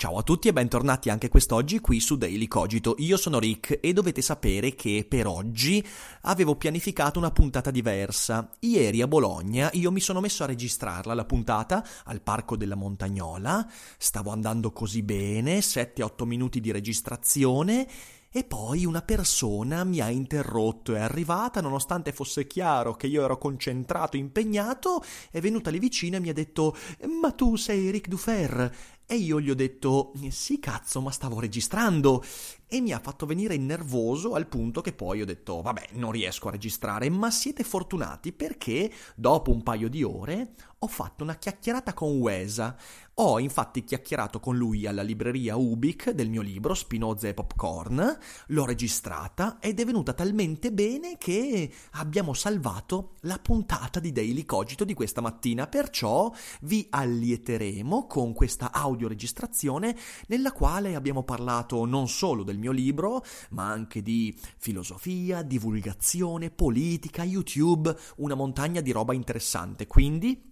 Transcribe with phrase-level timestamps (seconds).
[0.00, 2.94] Ciao a tutti e bentornati anche quest'oggi qui su Daily Cogito.
[2.98, 5.84] Io sono Rick e dovete sapere che per oggi
[6.20, 8.48] avevo pianificato una puntata diversa.
[8.60, 13.68] Ieri a Bologna io mi sono messo a registrarla la puntata al Parco della Montagnola.
[13.98, 17.88] Stavo andando così bene, 7-8 minuti di registrazione
[18.30, 23.38] e poi una persona mi ha interrotto, è arrivata, nonostante fosse chiaro che io ero
[23.38, 26.76] concentrato, impegnato, è venuta lì vicino e mi ha detto
[27.20, 28.70] Ma tu sei Rick Dufer?
[29.10, 32.22] E io gli ho detto Sì cazzo, ma stavo registrando.
[32.66, 36.48] E mi ha fatto venire nervoso al punto che poi ho detto vabbè non riesco
[36.48, 41.94] a registrare ma siete fortunati perché dopo un paio di ore ho fatto una chiacchierata
[41.94, 42.76] con Wesa.
[43.20, 48.64] Ho infatti chiacchierato con lui alla libreria Ubik del mio libro Spinoza e Popcorn, l'ho
[48.64, 54.94] registrata ed è venuta talmente bene che abbiamo salvato la puntata di Daily Cogito di
[54.94, 62.58] questa mattina, perciò vi allieteremo con questa audioregistrazione nella quale abbiamo parlato non solo del
[62.58, 69.86] mio libro, ma anche di filosofia, divulgazione, politica, YouTube, una montagna di roba interessante.
[69.86, 70.48] Quindi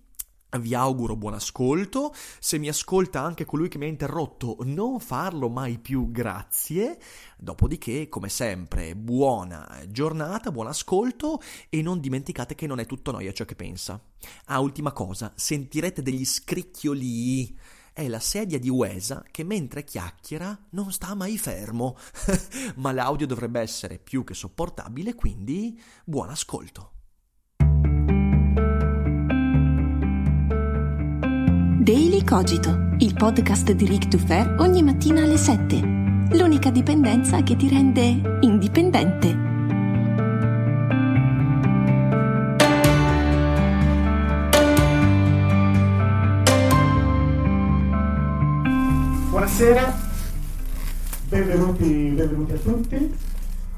[0.58, 2.14] vi auguro buon ascolto.
[2.38, 6.98] Se mi ascolta anche colui che mi ha interrotto, non farlo mai più, grazie.
[7.36, 13.32] Dopodiché, come sempre, buona giornata, buon ascolto e non dimenticate che non è tutto noia
[13.32, 14.00] ciò che pensa.
[14.46, 17.56] Ah, ultima cosa, sentirete degli scricchioli
[17.96, 21.96] è la sedia di Uesa che mentre chiacchiera non sta mai fermo.
[22.76, 26.90] Ma l'audio dovrebbe essere più che sopportabile, quindi buon ascolto.
[31.80, 35.80] Daily Cogito, il podcast di Rick Dufer ogni mattina alle 7.
[36.36, 39.55] L'unica dipendenza che ti rende indipendente.
[49.56, 49.94] Buonasera,
[51.28, 52.94] benvenuti, benvenuti a tutti.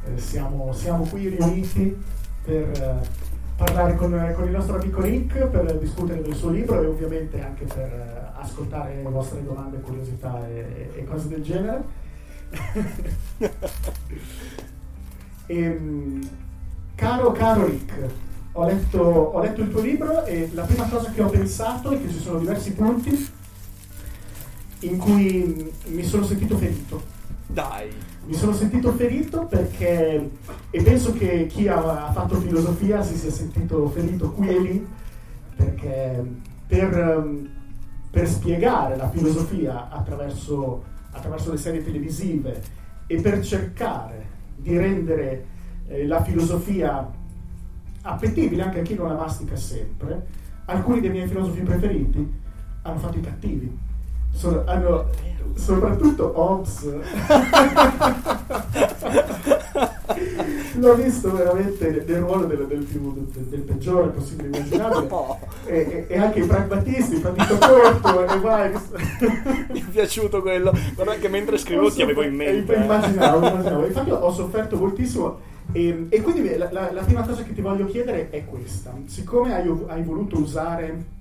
[0.06, 1.96] Eh, siamo, siamo, qui riuniti
[2.42, 3.08] per eh,
[3.54, 7.64] parlare con, con, il nostro amico Rick, per discutere del suo libro e ovviamente anche
[7.66, 11.84] per eh, ascoltare le vostre domande, curiosità e, e cose del genere.
[15.46, 16.28] e, ehm,
[16.96, 17.94] caro, caro Rick,
[18.50, 22.02] ho letto, ho letto il tuo libro e la prima cosa che ho pensato è
[22.02, 23.36] che ci sono diversi punti
[24.80, 27.02] in cui mi sono sentito ferito.
[27.46, 27.90] Dai.
[28.26, 30.30] Mi sono sentito ferito perché,
[30.70, 34.86] e penso che chi ha fatto filosofia si sia sentito ferito qui e lì,
[35.56, 36.24] perché
[36.66, 37.26] per,
[38.10, 42.62] per spiegare la filosofia attraverso, attraverso, le serie televisive
[43.06, 45.46] e per cercare di rendere
[45.86, 47.10] eh, la filosofia
[48.02, 50.26] appetibile anche a chi non la mastica sempre,
[50.66, 52.30] alcuni dei miei filosofi preferiti
[52.82, 53.86] hanno fatto i cattivi
[54.38, 55.06] sono, hanno
[55.56, 56.88] soprattutto Hobbes
[60.74, 65.40] l'ho visto veramente nel ruolo del, del, più, del, del peggiore possibile immaginabile no.
[65.64, 68.72] e, e, anche i pragmatisti partito corto e vai
[69.72, 72.80] mi è piaciuto quello guarda che mentre scrivevo ti avevo in mente eh.
[72.80, 73.86] immaginavo, immaginavo.
[73.86, 75.40] infatti ho sofferto moltissimo
[75.72, 79.54] e, e quindi la, la, la, prima cosa che ti voglio chiedere è questa siccome
[79.54, 81.16] hai, hai voluto usare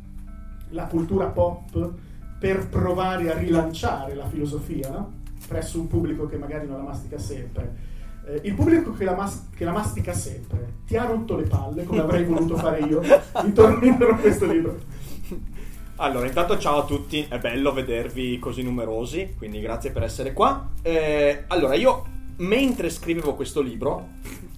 [0.70, 1.92] la cultura pop
[2.40, 5.12] per provare a rilanciare la filosofia no?
[5.48, 7.96] presso un pubblico che magari non la mastica sempre.
[8.28, 11.84] Eh, il pubblico che la, mas- che la, mastica sempre ti ha rotto le palle,
[11.84, 13.02] come avrei voluto fare io,
[13.44, 14.78] intorno a questo libro.
[16.00, 20.70] Allora, intanto ciao a tutti, è bello vedervi così numerosi, quindi grazie per essere qua.
[20.84, 22.06] Eh, allora, io
[22.38, 24.10] mentre scrivevo questo libro,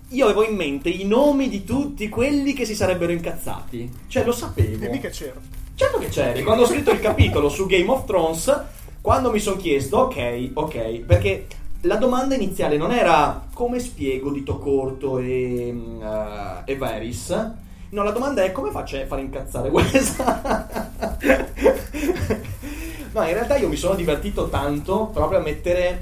[0.09, 3.89] io avevo in mente i nomi di tutti quelli che si sarebbero incazzati.
[4.07, 4.77] Cioè, lo sapevo.
[4.77, 5.39] Dimmi che c'ero.
[5.79, 6.43] Certo che c'eri.
[6.43, 8.65] Quando ho scritto il capitolo su Game of Thrones,
[8.99, 11.47] quando mi sono chiesto, ok, ok, perché
[11.83, 17.51] la domanda iniziale non era come spiego Dito Corto e, uh, e Varys.
[17.91, 20.89] No, la domanda è come faccio a fare incazzare questa?
[23.13, 26.01] no, in realtà io mi sono divertito tanto proprio a mettere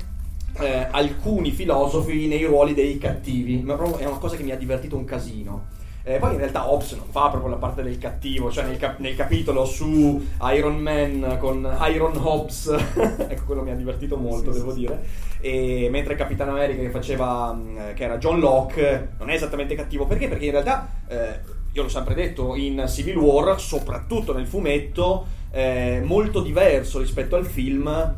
[0.57, 3.61] eh, alcuni filosofi nei ruoli dei cattivi.
[3.61, 5.76] Ma proprio è una cosa che mi ha divertito un casino.
[6.07, 8.99] Eh, poi in realtà Hobbes non fa proprio la parte del cattivo, cioè nel, cap-
[8.99, 14.59] nel capitolo su Iron Man con Iron Hobbes, ecco quello mi ha divertito molto, sì,
[14.59, 14.79] devo sì.
[14.79, 15.03] dire.
[15.41, 20.05] E mentre Capitano America che faceva, mm, che era John Locke, non è esattamente cattivo,
[20.05, 20.29] perché?
[20.29, 21.39] Perché in realtà, eh,
[21.73, 27.45] io l'ho sempre detto, in Civil War, soprattutto nel fumetto, eh, molto diverso rispetto al
[27.45, 28.15] film,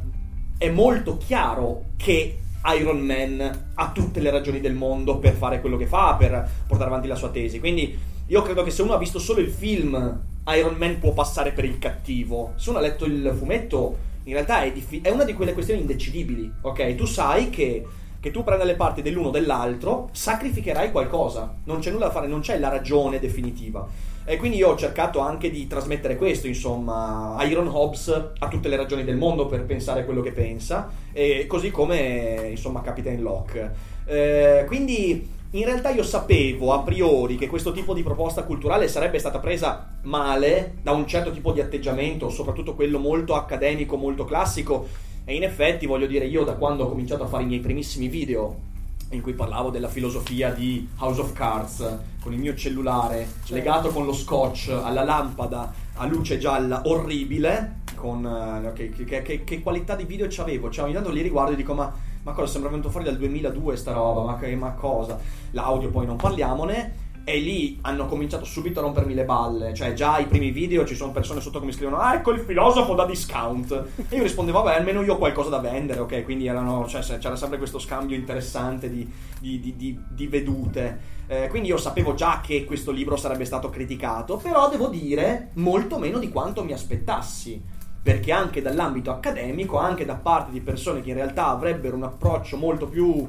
[0.59, 2.37] è molto chiaro che
[2.77, 6.89] Iron Man ha tutte le ragioni del mondo per fare quello che fa, per portare
[6.89, 7.59] avanti la sua tesi.
[7.59, 7.97] Quindi
[8.27, 11.65] io credo che se uno ha visto solo il film, Iron Man può passare per
[11.65, 12.53] il cattivo.
[12.57, 15.81] Se uno ha letto il fumetto, in realtà è, diffi- è una di quelle questioni
[15.81, 16.51] indecidibili.
[16.61, 17.85] Ok, tu sai che,
[18.19, 21.55] che tu prenda le parti dell'uno o dell'altro, sacrificherai qualcosa.
[21.63, 23.87] Non c'è nulla da fare, non c'è la ragione definitiva.
[24.29, 28.75] E quindi io ho cercato anche di trasmettere questo, insomma, Iron Hobbs ha tutte le
[28.75, 33.71] ragioni del mondo per pensare quello che pensa, e così come, insomma, Captain Locke.
[34.05, 39.17] Eh, quindi in realtà io sapevo a priori che questo tipo di proposta culturale sarebbe
[39.17, 44.87] stata presa male da un certo tipo di atteggiamento, soprattutto quello molto accademico, molto classico,
[45.25, 48.07] e in effetti voglio dire, io da quando ho cominciato a fare i miei primissimi
[48.07, 48.77] video
[49.11, 53.53] in cui parlavo della filosofia di House of Cards con il mio cellulare certo.
[53.53, 59.43] legato con lo scotch alla lampada a luce gialla orribile con uh, che, che, che,
[59.43, 61.91] che, qualità di video c'avevo cioè ogni tanto li riguardo e dico ma,
[62.23, 64.23] ma cosa sembra venuto fuori dal 2002 sta roba?
[64.23, 65.19] Ma, ma cosa?
[65.51, 69.73] L'audio poi non parliamone e lì hanno cominciato subito a rompermi le balle.
[69.73, 72.39] Cioè, già ai primi video ci sono persone sotto che mi scrivono: Ah, ecco il
[72.39, 73.71] filosofo da discount.
[74.09, 76.23] E io rispondevo: Vabbè, almeno io ho qualcosa da vendere, ok?
[76.23, 79.07] Quindi erano, cioè, c'era sempre questo scambio interessante di,
[79.39, 81.17] di, di, di vedute.
[81.27, 85.99] Eh, quindi io sapevo già che questo libro sarebbe stato criticato, però devo dire molto
[85.99, 87.77] meno di quanto mi aspettassi.
[88.01, 92.55] Perché anche dall'ambito accademico, anche da parte di persone che in realtà avrebbero un approccio
[92.57, 93.27] molto più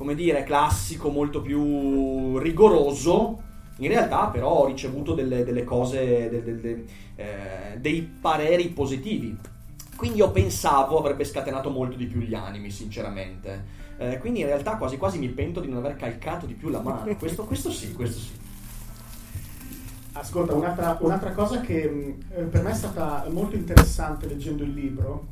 [0.00, 3.38] come dire, classico, molto più rigoroso.
[3.80, 6.84] In realtà, però, ho ricevuto delle, delle cose, de, de,
[7.16, 9.36] eh, dei pareri positivi.
[9.96, 13.62] Quindi io pensavo avrebbe scatenato molto di più gli animi, sinceramente.
[13.98, 16.80] Eh, quindi in realtà quasi quasi mi pento di non aver calcato di più la
[16.80, 17.14] mano.
[17.16, 18.30] Questo, questo sì, questo sì.
[20.12, 25.26] Ascolta, un'altra, un'altra cosa che eh, per me è stata molto interessante leggendo il libro,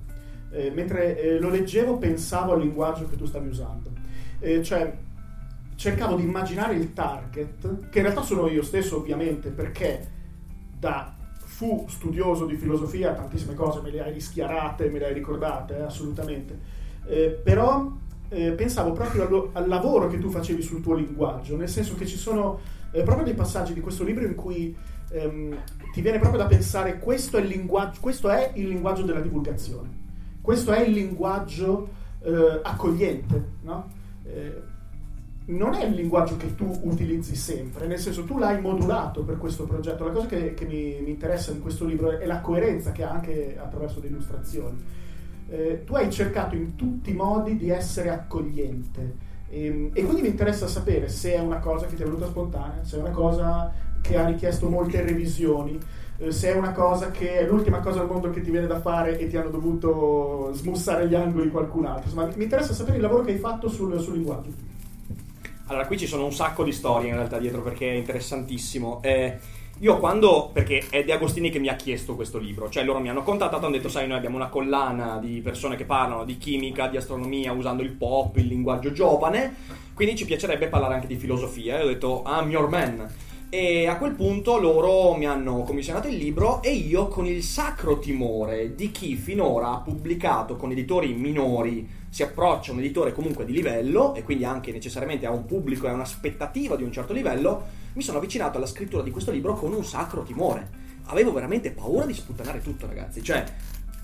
[0.50, 3.87] eh, mentre eh, lo leggevo pensavo al linguaggio che tu stavi usando
[4.40, 4.96] eh, cioè
[5.74, 10.16] cercavo di immaginare il target, che in realtà sono io stesso ovviamente, perché
[10.78, 15.78] da fu studioso di filosofia tantissime cose me le hai rischiarate, me le hai ricordate,
[15.78, 16.58] eh, assolutamente,
[17.06, 17.90] eh, però
[18.28, 22.06] eh, pensavo proprio al, al, lavoro che tu facevi sul tuo linguaggio, nel senso che
[22.06, 22.60] ci sono
[22.92, 24.76] eh, proprio dei passaggi di questo libro in cui
[25.10, 25.56] ehm,
[25.92, 27.66] ti viene proprio da pensare questo è
[28.00, 29.88] questo è il linguaggio della divulgazione,
[30.40, 31.88] questo è il linguaggio
[32.20, 33.97] eh, accogliente, no?
[34.28, 34.76] Eh,
[35.46, 39.64] non è il linguaggio che tu utilizzi sempre, nel senso tu l'hai modulato per questo
[39.64, 40.04] progetto.
[40.04, 43.10] La cosa che, che mi, mi, interessa in questo libro è la coerenza che ha
[43.10, 44.76] anche attraverso le illustrazioni.
[45.48, 50.22] Eh, tu hai cercato in tutti i modi di essere accogliente e, ehm, e, quindi
[50.22, 53.10] mi interessa sapere se è una cosa che ti è venuta spontanea, se è una
[53.10, 55.78] cosa che ha richiesto molte revisioni,
[56.30, 59.18] se è una cosa che è l'ultima cosa al mondo che ti viene da fare
[59.18, 62.04] e ti hanno dovuto smussare gli angoli qualcun altro.
[62.04, 64.50] Insomma, mi interessa sapere il lavoro che hai fatto sul, sul linguaggio.
[65.66, 69.00] Allora, qui ci sono un sacco di storie in realtà dietro perché è interessantissimo.
[69.02, 69.38] Eh,
[69.80, 73.10] io quando, perché è De Agostini che mi ha chiesto questo libro, cioè loro mi
[73.10, 76.36] hanno contattato e hanno detto, sai, noi abbiamo una collana di persone che parlano di
[76.36, 79.54] chimica, di astronomia, usando il pop, il linguaggio giovane,
[79.94, 81.78] quindi ci piacerebbe parlare anche di filosofia.
[81.78, 83.08] E ho detto, I'm your man.
[83.50, 87.98] E a quel punto loro mi hanno commissionato il libro e io con il sacro
[87.98, 93.46] timore di chi finora ha pubblicato con editori minori si approccia a un editore comunque
[93.46, 97.14] di livello e quindi anche necessariamente a un pubblico e a un'aspettativa di un certo
[97.14, 97.62] livello,
[97.94, 100.68] mi sono avvicinato alla scrittura di questo libro con un sacro timore.
[101.04, 103.22] Avevo veramente paura di sputtanare tutto, ragazzi.
[103.22, 103.44] Cioè,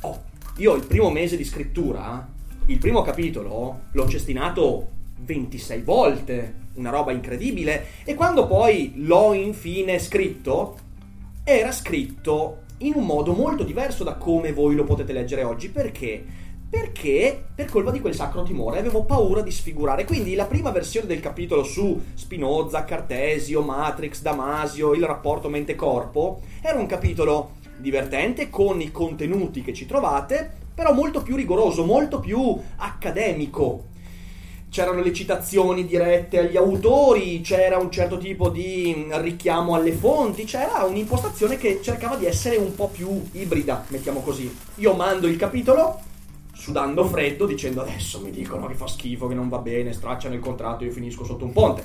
[0.00, 0.22] oh,
[0.56, 2.26] io il primo mese di scrittura,
[2.64, 7.86] il primo capitolo, l'ho cestinato 26 volte, una roba incredibile.
[8.04, 10.76] E quando poi l'ho infine scritto,
[11.44, 15.68] era scritto in un modo molto diverso da come voi lo potete leggere oggi.
[15.68, 16.42] Perché?
[16.74, 20.04] perché per colpa di quel sacro timore avevo paura di sfigurare.
[20.04, 26.76] Quindi la prima versione del capitolo su Spinoza, Cartesio, Matrix, Damasio, il rapporto mente-corpo era
[26.80, 32.58] un capitolo divertente con i contenuti che ci trovate, però molto più rigoroso, molto più
[32.76, 33.92] accademico.
[34.74, 40.82] C'erano le citazioni dirette agli autori, c'era un certo tipo di richiamo alle fonti, c'era
[40.82, 44.52] un'impostazione che cercava di essere un po' più ibrida, mettiamo così.
[44.78, 46.00] Io mando il capitolo,
[46.52, 50.40] sudando freddo, dicendo adesso mi dicono che fa schifo, che non va bene, stracciano il
[50.40, 51.84] contratto, io finisco sotto un ponte.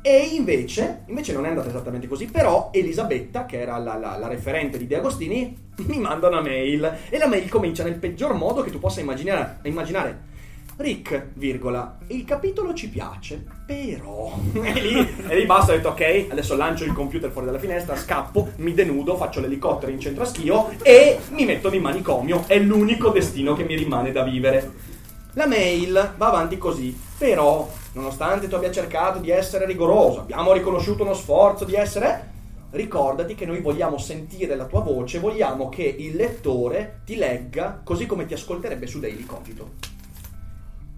[0.00, 4.28] E invece, invece non è andata esattamente così, però Elisabetta, che era la, la, la,
[4.28, 8.62] referente di De Agostini, mi manda una mail e la mail comincia nel peggior modo
[8.62, 9.58] che tu possa immaginare.
[9.64, 10.30] immaginare.
[10.76, 14.32] Rick, virgola, il capitolo ci piace, però...
[14.62, 17.94] e, lì, e lì basta, ho detto ok, adesso lancio il computer fuori dalla finestra,
[17.94, 22.44] scappo, mi denudo, faccio l'elicottero in centro a schio e mi metto di manicomio.
[22.46, 24.90] È l'unico destino che mi rimane da vivere.
[25.34, 31.04] La mail va avanti così, però, nonostante tu abbia cercato di essere rigoroso, abbiamo riconosciuto
[31.04, 32.30] uno sforzo di essere,
[32.72, 38.06] ricordati che noi vogliamo sentire la tua voce, vogliamo che il lettore ti legga così
[38.06, 40.00] come ti ascolterebbe su Daily Cogito.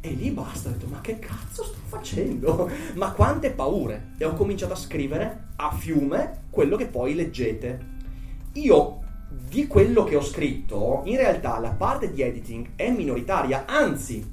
[0.06, 2.70] E lì basta, ho detto, ma che cazzo sto facendo?
[2.92, 4.10] Ma quante paure!
[4.18, 7.92] E ho cominciato a scrivere a fiume quello che poi leggete.
[8.52, 14.30] Io di quello che ho scritto, in realtà la parte di editing è minoritaria, anzi,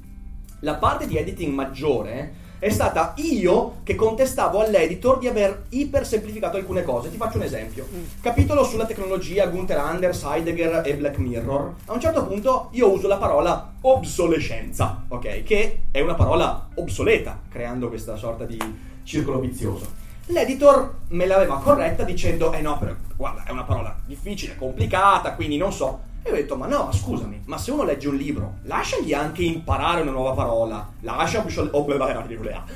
[0.60, 6.58] la parte di editing maggiore è stata io che contestavo all'editor di aver iper semplificato
[6.58, 7.10] alcune cose.
[7.10, 7.88] Ti faccio un esempio.
[7.92, 8.04] Mm.
[8.20, 11.74] Capitolo sulla tecnologia Gunther Anders, Heidegger e Black Mirror.
[11.86, 15.42] A un certo punto io uso la parola obsolescenza, ok?
[15.42, 18.58] Che è una parola obsoleta, creando questa sorta di
[19.02, 19.86] circolo vizioso.
[20.26, 25.56] L'editor me l'aveva corretta dicendo, eh no, però, guarda, è una parola difficile, complicata, quindi
[25.56, 26.10] non so.
[26.24, 30.02] E ho detto, ma no, scusami, ma se uno legge un libro, lasciagli anche imparare
[30.02, 31.44] una nuova parola, lascia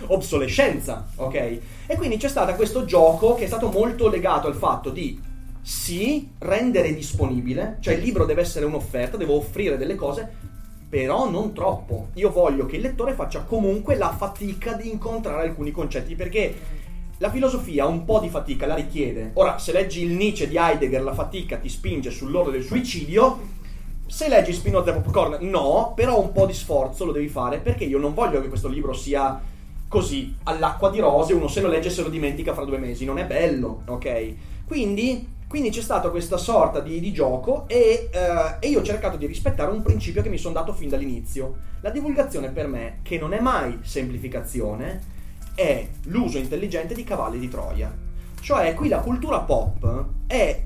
[0.06, 1.34] obsolescenza, ok?
[1.86, 5.20] E quindi c'è stato questo gioco che è stato molto legato al fatto di,
[5.62, 10.28] sì, rendere disponibile, cioè il libro deve essere un'offerta, devo offrire delle cose,
[10.88, 12.08] però non troppo.
[12.14, 16.54] Io voglio che il lettore faccia comunque la fatica di incontrare alcuni concetti, perché
[17.18, 19.30] la filosofia un po' di fatica la richiede.
[19.34, 23.54] Ora, se leggi il Nietzsche di Heidegger, la fatica ti spinge sull'orlo del suicidio.
[24.06, 27.84] Se leggi Spinoza e Popcorn, no, però un po' di sforzo lo devi fare perché
[27.84, 29.40] io non voglio che questo libro sia
[29.88, 31.32] così all'acqua di rose.
[31.32, 33.04] Uno se lo legge se lo dimentica fra due mesi.
[33.04, 34.34] Non è bello, ok?
[34.66, 39.16] Quindi quindi c'è stata questa sorta di, di gioco e, uh, e, io ho cercato
[39.16, 41.54] di rispettare un principio che mi sono dato fin dall'inizio.
[41.82, 45.14] La divulgazione per me, che non è mai semplificazione,
[45.56, 47.92] è l'uso intelligente di cavalli di Troia.
[48.40, 50.62] Cioè, qui la cultura pop è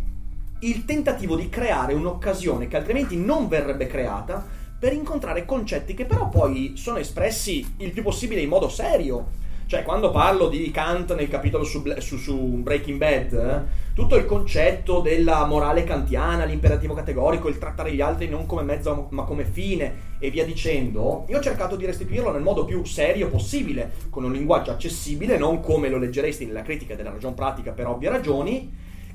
[0.61, 4.45] il tentativo di creare un'occasione che altrimenti non verrebbe creata
[4.79, 9.39] per incontrare concetti che però poi sono espressi il più possibile in modo serio
[9.71, 14.27] cioè, quando parlo di Kant nel capitolo su, su, su Breaking Bad, eh, tutto il
[14.27, 19.45] concetto della morale kantiana, l'imperativo categorico, il trattare gli altri non come mezzo ma come
[19.45, 24.23] fine e via dicendo, io ho cercato di restituirlo nel modo più serio possibile, con
[24.23, 28.71] un linguaggio accessibile, non come lo leggeresti nella critica della ragion pratica per ovvie ragioni,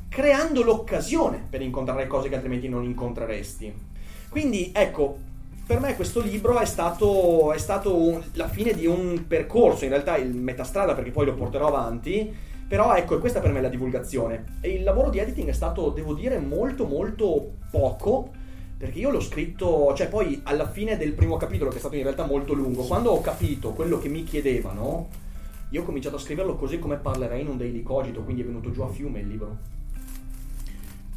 [0.10, 3.72] creando l'occasione per incontrare cose che altrimenti non incontreresti.
[4.30, 5.18] Quindi, ecco,
[5.66, 10.18] per me questo libro è stato, è stato la fine di un percorso, in realtà
[10.18, 12.34] il metastrada perché poi lo porterò avanti,
[12.68, 14.58] però ecco, questa per me è la divulgazione.
[14.62, 18.32] E il lavoro di editing è stato, devo dire, molto molto poco,
[18.78, 22.04] perché io l'ho scritto, cioè poi alla fine del primo capitolo, che è stato in
[22.04, 25.08] realtà molto lungo, quando ho capito quello che mi chiedevano,
[25.70, 28.72] io ho cominciato a scriverlo così come parlerei in un daily cogito, quindi è venuto
[28.72, 29.58] giù a fiume il libro.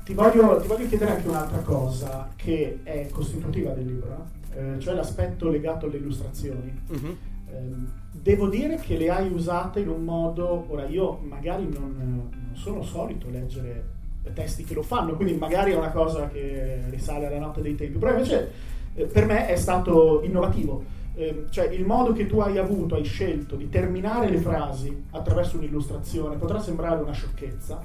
[0.05, 4.95] Ti voglio, ti voglio chiedere anche un'altra cosa che è costitutiva del libro eh, cioè
[4.95, 6.73] l'aspetto legato alle illustrazioni.
[6.89, 7.17] Uh-huh.
[7.51, 7.75] Eh,
[8.11, 12.83] devo dire che le hai usate in un modo, ora io magari non, non sono
[12.83, 13.97] solito leggere
[14.33, 17.99] testi che lo fanno, quindi magari è una cosa che risale alla notte dei tempi,
[17.99, 18.51] però invece
[18.95, 20.97] eh, per me è stato innovativo.
[21.15, 25.57] Eh, cioè il modo che tu hai avuto, hai scelto di terminare le frasi attraverso
[25.57, 27.83] un'illustrazione potrà sembrare una sciocchezza,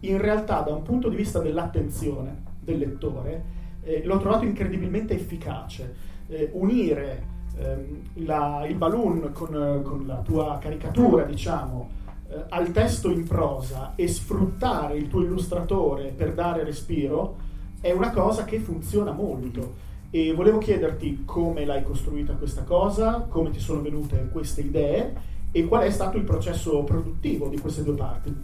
[0.00, 6.12] in realtà da un punto di vista dell'attenzione del lettore eh, l'ho trovato incredibilmente efficace.
[6.26, 7.22] Eh, unire
[7.58, 12.02] ehm, la, il balloon con, con, la tua caricatura, diciamo,
[12.34, 17.36] eh, al testo in prosa e sfruttare il tuo illustratore per dare respiro
[17.80, 19.92] è una cosa che funziona molto.
[20.10, 25.64] E volevo chiederti come l'hai costruita questa cosa, come ti sono venute queste idee e
[25.66, 28.34] qual è stato il processo produttivo di queste due parti.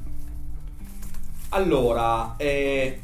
[1.51, 3.01] Allora, eh,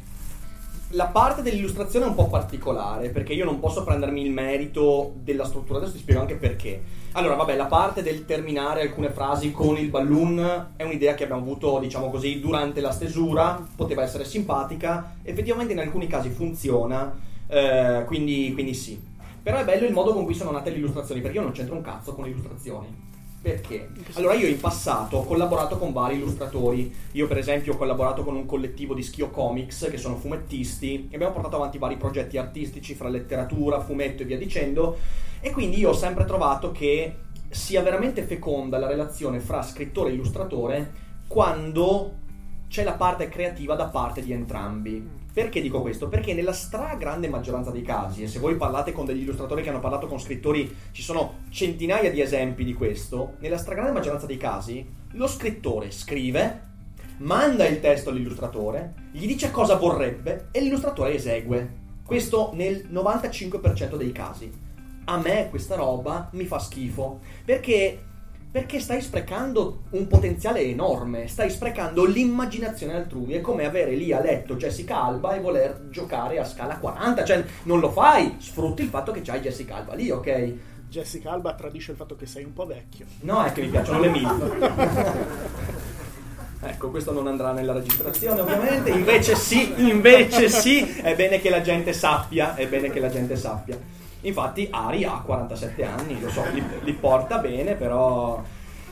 [0.91, 5.43] la parte dell'illustrazione è un po' particolare perché io non posso prendermi il merito della
[5.43, 6.81] struttura, adesso ti spiego anche perché.
[7.13, 11.41] Allora, vabbè, la parte del terminare alcune frasi con il balloon è un'idea che abbiamo
[11.41, 17.13] avuto, diciamo così, durante la stesura, poteva essere simpatica, effettivamente in alcuni casi funziona,
[17.47, 19.01] eh, quindi, quindi sì.
[19.41, 21.75] Però è bello il modo con cui sono nate le illustrazioni, perché io non c'entro
[21.75, 23.06] un cazzo con le illustrazioni.
[23.47, 23.87] Perché?
[24.15, 28.35] Allora io in passato ho collaborato con vari illustratori, io per esempio ho collaborato con
[28.35, 32.93] un collettivo di Schio Comics che sono fumettisti e abbiamo portato avanti vari progetti artistici
[32.93, 34.97] fra letteratura, fumetto e via dicendo
[35.39, 37.15] e quindi io ho sempre trovato che
[37.47, 40.91] sia veramente feconda la relazione fra scrittore e illustratore
[41.29, 42.15] quando
[42.67, 45.16] c'è la parte creativa da parte di entrambi.
[45.37, 46.07] Perché dico questo?
[46.07, 49.79] Perché nella stragrande maggioranza dei casi, e se voi parlate con degli illustratori che hanno
[49.79, 54.83] parlato con scrittori, ci sono centinaia di esempi di questo, nella stragrande maggioranza dei casi
[55.11, 56.61] lo scrittore scrive,
[57.17, 61.71] manda il testo all'illustratore, gli dice cosa vorrebbe e l'illustratore esegue.
[62.03, 64.51] Questo nel 95% dei casi.
[65.05, 68.06] A me questa roba mi fa schifo, perché
[68.57, 73.33] perché stai sprecando un potenziale enorme, stai sprecando l'immaginazione altrui.
[73.33, 77.45] È come avere lì a letto Jessica Alba e voler giocare a scala 40, cioè
[77.63, 80.53] non lo fai, sfrutti il fatto che c'hai Jessica Alba lì, ok?
[80.89, 83.05] Jessica Alba tradisce il fatto che sei un po' vecchio.
[83.19, 85.85] No, è che mi piacciono le MILF.
[86.59, 91.61] Ecco, questo non andrà nella registrazione ovviamente, invece sì, invece sì, è bene che la
[91.61, 93.77] gente sappia, è bene che la gente sappia.
[94.21, 98.41] Infatti Ari ha 47 anni, lo so, li, li porta bene, però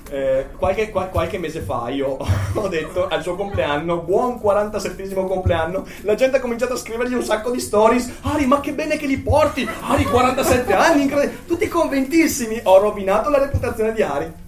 [0.10, 2.18] eh, qualche, qual, qualche, mese fa io
[2.54, 7.24] ho detto al suo compleanno, buon 47 compleanno, la gente ha cominciato a scrivergli un
[7.24, 11.68] sacco di stories, Ari ma che bene che li porti, Ari 47 anni, incredibile, tutti
[11.68, 14.44] convintissimi, ho rovinato la reputazione di Ari.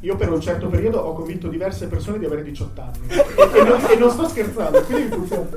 [0.00, 3.84] Io per un certo periodo ho convinto diverse persone di avere 18 anni e, non,
[3.90, 5.48] e non sto scherzando, quindi funziona.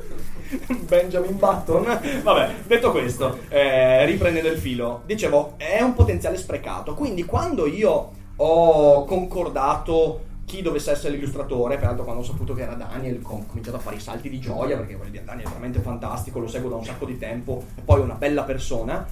[0.87, 1.99] Benjamin Button.
[2.23, 6.93] Vabbè, detto questo, eh, riprendendo il filo, dicevo, è un potenziale sprecato.
[6.95, 12.73] Quindi quando io ho concordato chi dovesse essere l'illustratore, peraltro quando ho saputo che era
[12.73, 15.79] Daniel ho cominciato a fare i salti di gioia, perché voglio dire, Daniel è veramente
[15.79, 19.07] fantastico, lo seguo da un sacco di tempo, poi è una bella persona.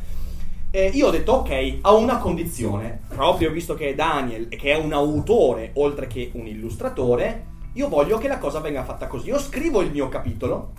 [0.71, 4.77] Eh, io ho detto ok, a una condizione, proprio visto che è Daniel che è
[4.77, 9.29] un autore oltre che un illustratore, io voglio che la cosa venga fatta così.
[9.29, 10.73] Io scrivo il mio capitolo,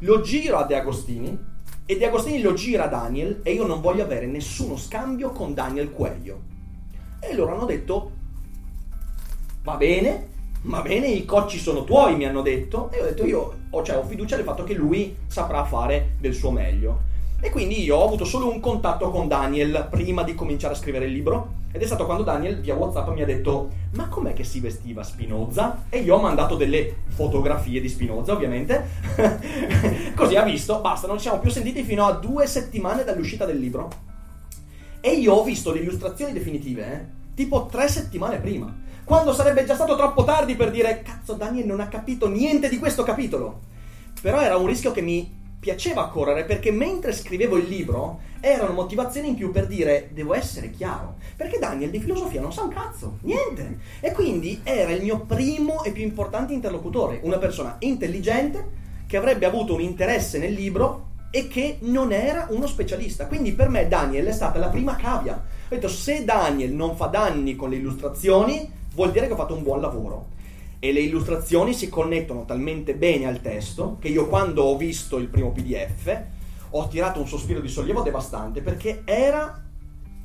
[0.00, 1.38] lo giro a De Agostini
[1.86, 5.54] e De Agostini lo gira a Daniel e io non voglio avere nessuno scambio con
[5.54, 6.42] Daniel Cuello.
[7.18, 8.10] E loro hanno detto,
[9.62, 10.28] va bene,
[10.64, 12.90] va bene, i cocci sono tuoi, mi hanno detto.
[12.92, 16.50] E ho detto, io cioè, ho fiducia nel fatto che lui saprà fare del suo
[16.50, 17.08] meglio.
[17.42, 21.06] E quindi io ho avuto solo un contatto con Daniel prima di cominciare a scrivere
[21.06, 21.58] il libro.
[21.72, 25.02] Ed è stato quando Daniel via WhatsApp mi ha detto: Ma com'è che si vestiva
[25.02, 25.84] Spinoza?
[25.88, 28.88] E io ho mandato delle fotografie di Spinoza, ovviamente.
[30.14, 33.58] Così ha visto, basta, non ci siamo più sentiti fino a due settimane dall'uscita del
[33.58, 33.88] libro.
[35.00, 38.76] E io ho visto le illustrazioni definitive, eh, tipo tre settimane prima.
[39.02, 42.78] Quando sarebbe già stato troppo tardi per dire: Cazzo, Daniel non ha capito niente di
[42.78, 43.60] questo capitolo.
[44.20, 49.28] Però era un rischio che mi piaceva correre perché mentre scrivevo il libro erano motivazioni
[49.28, 53.18] in più per dire devo essere chiaro perché Daniel di filosofia non sa un cazzo
[53.20, 53.78] niente.
[54.00, 59.44] E quindi era il mio primo e più importante interlocutore una persona intelligente che avrebbe
[59.44, 63.26] avuto un interesse nel libro e che non era uno specialista.
[63.26, 65.34] Quindi per me Daniel è stata la prima cavia.
[65.34, 69.54] Ho detto se Daniel non fa danni con le illustrazioni vuol dire che ho fatto
[69.54, 70.38] un buon lavoro
[70.80, 75.28] e le illustrazioni si connettono talmente bene al testo che io quando ho visto il
[75.28, 76.20] primo PDF
[76.70, 79.62] ho tirato un sospiro di sollievo devastante perché era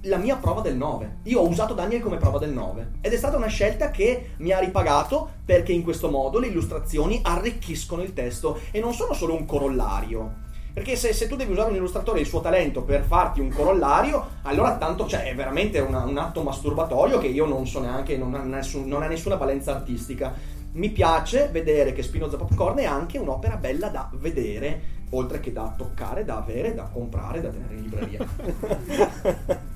[0.04, 1.18] la mia prova del 9.
[1.24, 4.52] Io ho usato Daniel come prova del 9 ed è stata una scelta che mi
[4.52, 9.36] ha ripagato perché in questo modo le illustrazioni arricchiscono il testo e non sono solo
[9.36, 10.44] un corollario.
[10.76, 13.48] Perché se, se tu devi usare un illustratore e il suo talento per farti un
[13.48, 18.18] corollario, allora tanto cioè, è veramente una, un atto masturbatorio che io non so neanche,
[18.18, 20.34] non ha, nessun, non ha nessuna valenza artistica.
[20.74, 25.74] Mi piace vedere che Spinoza Popcorn è anche un'opera bella da vedere, oltre che da
[25.78, 28.28] toccare, da avere, da comprare, da tenere in libreria.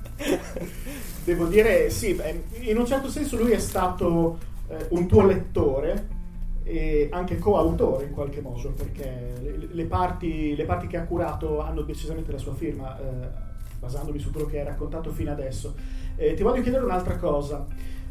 [1.24, 2.20] Devo dire, sì,
[2.58, 4.36] in un certo senso lui è stato
[4.68, 6.09] eh, un tuo lettore
[6.70, 11.60] e anche coautore in qualche modo, perché le, le, parti, le, parti, che ha curato
[11.60, 13.28] hanno decisamente la sua firma, eh,
[13.80, 15.74] basandomi su quello che hai raccontato fino adesso.
[16.14, 17.66] Eh, ti voglio chiedere un'altra cosa.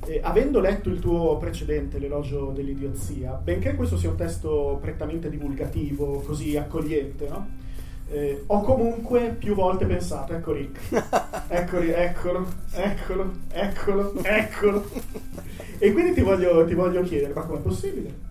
[0.06, 6.20] Eh, avendo letto il tuo precedente, L'elogio dell'idiozia, benché questo sia un testo prettamente divulgativo,
[6.20, 7.48] così accogliente, no?
[8.12, 10.80] Eh, ho comunque più volte pensato, ecco Rick,
[11.48, 14.86] ecco, eccolo, eccolo, eccolo, eccolo.
[15.78, 18.29] E quindi ti voglio, ti voglio chiedere, ma com'è possibile?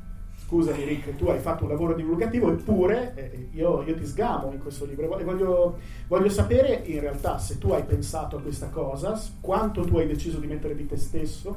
[0.48, 4.58] Scusami Rick, tu hai fatto un lavoro divulgativo, eppure eh, io, io, ti sgamo in
[4.58, 9.20] questo libro e voglio, voglio, sapere in realtà se tu hai pensato a questa cosa,
[9.42, 11.54] quanto tu hai deciso di mettere di te stesso,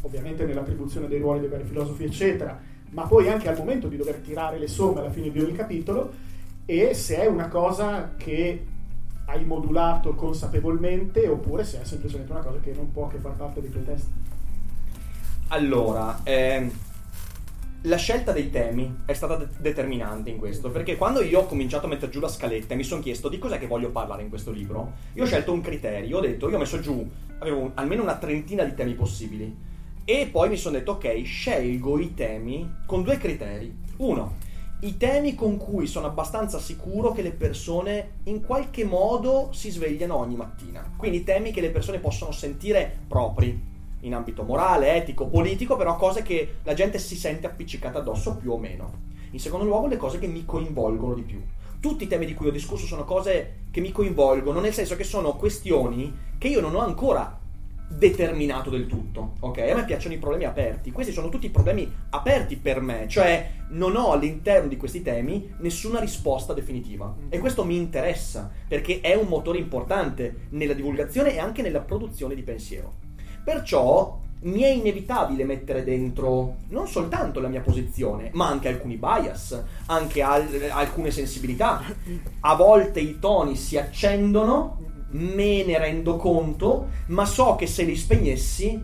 [0.00, 2.58] ovviamente nell'attribuzione dei ruoli dei vari filosofi, eccetera,
[2.90, 6.10] ma poi anche al momento di dover tirare le somme alla fine di ogni capitolo
[6.66, 8.66] e se è una cosa che
[9.26, 13.60] hai modulato consapevolmente oppure se è semplicemente una cosa che non può che far parte
[13.60, 14.10] dei tuoi testi.
[15.48, 16.70] Allora, ehm,
[17.82, 21.86] la scelta dei temi è stata de- determinante in questo, perché quando io ho cominciato
[21.86, 24.28] a mettere giù la scaletta e mi sono chiesto di cos'è che voglio parlare in
[24.28, 28.02] questo libro, io ho scelto un criterio, ho detto, io ho messo giù, avevo almeno
[28.02, 29.70] una trentina di temi possibili,
[30.04, 33.72] e poi mi sono detto, ok, scelgo i temi con due criteri.
[33.98, 34.34] Uno,
[34.80, 40.16] i temi con cui sono abbastanza sicuro che le persone in qualche modo si svegliano
[40.16, 40.92] ogni mattina.
[40.96, 43.70] Quindi temi che le persone possono sentire propri,
[44.02, 48.52] in ambito morale, etico, politico, però cose che la gente si sente appiccicata addosso più
[48.52, 49.10] o meno.
[49.30, 51.42] In secondo luogo, le cose che mi coinvolgono di più.
[51.80, 55.04] Tutti i temi di cui ho discusso sono cose che mi coinvolgono, nel senso che
[55.04, 57.40] sono questioni che io non ho ancora
[57.88, 59.58] determinato del tutto, ok?
[59.58, 60.92] A me piacciono i problemi aperti.
[60.92, 66.00] Questi sono tutti problemi aperti per me, cioè non ho all'interno di questi temi nessuna
[66.00, 67.14] risposta definitiva.
[67.28, 72.34] E questo mi interessa, perché è un motore importante nella divulgazione e anche nella produzione
[72.34, 73.01] di pensiero.
[73.44, 79.62] Perciò mi è inevitabile mettere dentro non soltanto la mia posizione, ma anche alcuni bias,
[79.86, 81.82] anche al- alcune sensibilità.
[82.40, 84.78] A volte i toni si accendono,
[85.10, 88.80] me ne rendo conto, ma so che se li spegnessi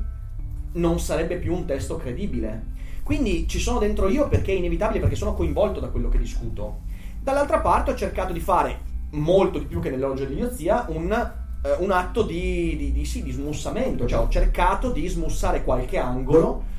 [0.73, 2.77] non sarebbe più un testo credibile.
[3.03, 6.81] Quindi ci sono dentro io perché è inevitabile, perché sono coinvolto da quello che discuto.
[7.21, 11.77] Dall'altra parte ho cercato di fare molto di più che nell'orologio di idiozia un eh,
[11.79, 16.77] un atto di, di, di, sì, di smussamento, cioè ho cercato di smussare qualche angolo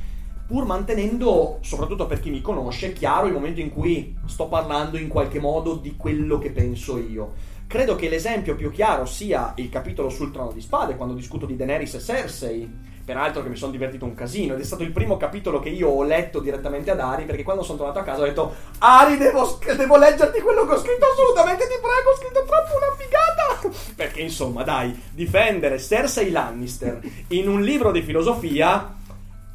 [0.50, 5.08] pur mantenendo, soprattutto per chi mi conosce, chiaro il momento in cui sto parlando in
[5.08, 7.34] qualche modo di quello che penso io.
[7.68, 11.56] Credo che l'esempio più chiaro sia il capitolo sul trono di spade, quando discuto di
[11.56, 12.68] Daenerys e Cersei,
[13.10, 15.90] peraltro che mi sono divertito un casino ed è stato il primo capitolo che io
[15.90, 19.58] ho letto direttamente ad Ari perché quando sono tornato a casa ho detto Ari devo,
[19.76, 24.22] devo leggerti quello che ho scritto assolutamente ti prego ho scritto troppo una figata perché
[24.22, 28.94] insomma dai difendere Cersei Lannister in un libro di filosofia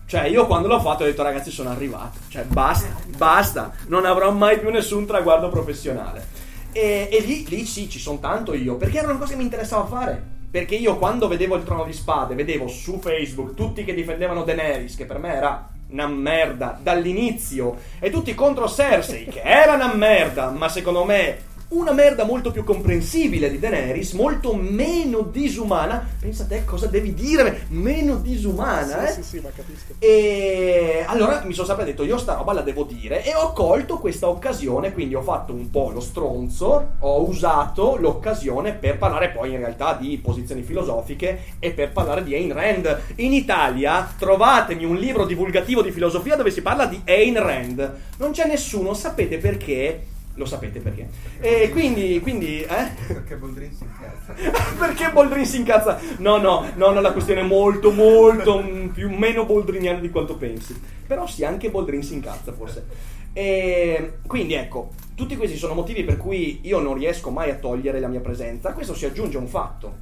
[0.07, 2.19] cioè, io quando l'ho fatto ho detto, ragazzi, sono arrivato.
[2.29, 3.73] Cioè, basta, basta.
[3.87, 6.27] Non avrò mai più nessun traguardo professionale.
[6.73, 9.45] E, e lì, lì sì, ci sono tanto io, perché era una cosa che mi
[9.45, 10.34] interessava fare.
[10.55, 14.95] Perché io quando vedevo il trono di spade, vedevo su Facebook tutti che difendevano Daenerys,
[14.95, 20.51] che per me era una merda dall'inizio, e tutti contro Cersei, che era una merda,
[20.51, 21.39] ma secondo me
[21.75, 26.07] una merda molto più comprensibile di Daenerys, molto meno disumana.
[26.21, 29.13] Pensa a te cosa devi dire, meno disumana, sì, eh?
[29.13, 29.95] Sì, sì, ma capisco.
[29.99, 33.99] E allora mi sono sempre detto, io sta roba la devo dire e ho colto
[33.99, 39.51] questa occasione, quindi ho fatto un po' lo stronzo, ho usato l'occasione per parlare poi
[39.51, 43.01] in realtà di posizioni filosofiche e per parlare di Ayn Rand.
[43.17, 47.95] In Italia trovatemi un libro divulgativo di filosofia dove si parla di Ayn Rand.
[48.19, 50.13] Non c'è nessuno, sapete perché?
[50.37, 51.09] Lo sapete perché.
[51.39, 52.91] E quindi, quindi, eh?
[53.07, 54.35] Perché Boldrin si incazza.
[54.77, 56.01] perché Boldrin si incazza?
[56.19, 60.81] No, no, no, no, la questione è molto, molto più, meno boldriniana di quanto pensi.
[61.07, 63.13] Però sì, anche Boldrin si incazza forse.
[63.33, 68.01] E quindi ecco, tutti questi sono motivi per cui io non riesco mai a togliere
[68.01, 68.71] la mia presenza.
[68.71, 69.99] A questo si aggiunge un fatto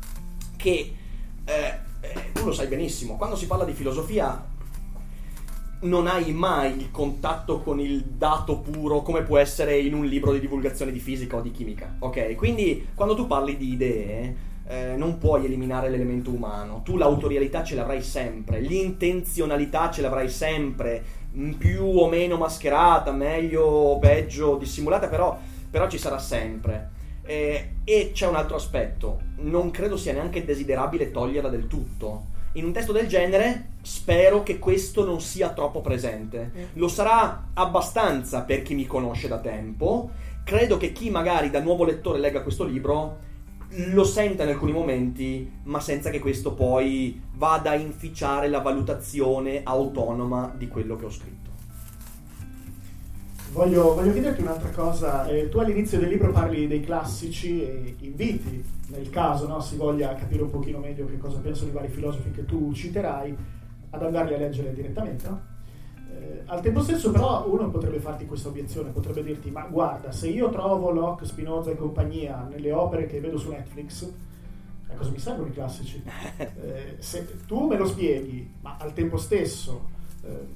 [0.56, 0.94] che
[1.44, 4.44] eh, eh, tu lo sai benissimo, quando si parla di filosofia
[5.82, 10.32] non hai mai il contatto con il dato puro come può essere in un libro
[10.32, 12.34] di divulgazione di fisica o di chimica, ok?
[12.36, 14.36] Quindi quando tu parli di idee
[14.68, 21.02] eh, non puoi eliminare l'elemento umano, tu l'autorialità ce l'avrai sempre, l'intenzionalità ce l'avrai sempre,
[21.58, 25.36] più o meno mascherata, meglio o peggio dissimulata, però,
[25.68, 26.90] però ci sarà sempre.
[27.24, 32.64] Eh, e c'è un altro aspetto, non credo sia neanche desiderabile toglierla del tutto in
[32.64, 36.70] un testo del genere spero che questo non sia troppo presente.
[36.74, 40.10] Lo sarà abbastanza per chi mi conosce da tempo.
[40.44, 43.30] Credo che chi magari da nuovo lettore legga questo libro
[43.74, 49.62] lo senta in alcuni momenti, ma senza che questo poi vada a inficiare la valutazione
[49.64, 51.51] autonoma di quello che ho scritto.
[53.52, 55.26] Voglio, voglio chiederti un'altra cosa.
[55.26, 60.14] Eh, tu all'inizio del libro parli dei classici e inviti, nel caso no, si voglia
[60.14, 63.36] capire un pochino meglio che cosa pensano i vari filosofi che tu citerai,
[63.90, 65.28] ad andarli a leggere direttamente.
[65.28, 65.40] No?
[66.12, 70.28] Eh, al tempo stesso però uno potrebbe farti questa obiezione, potrebbe dirti ma guarda, se
[70.28, 74.10] io trovo Locke, Spinoza e compagnia nelle opere che vedo su Netflix,
[74.88, 76.02] a cosa mi servono i classici?
[76.38, 80.00] Eh, se tu me lo spieghi, ma al tempo stesso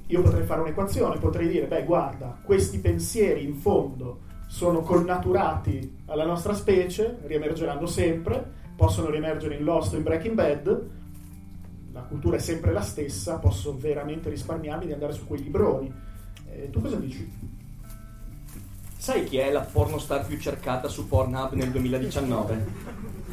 [0.07, 6.25] io potrei fare un'equazione, potrei dire, beh guarda, questi pensieri in fondo sono connaturati alla
[6.25, 8.43] nostra specie, riemergeranno sempre,
[8.75, 10.89] possono riemergere in Lost o in Breaking Bad,
[11.91, 15.91] la cultura è sempre la stessa, posso veramente risparmiarmi di andare su quei libroni.
[16.49, 17.29] Eh, tu cosa dici?
[18.95, 22.67] Sai chi è la pornostar più cercata su Pornhub nel 2019?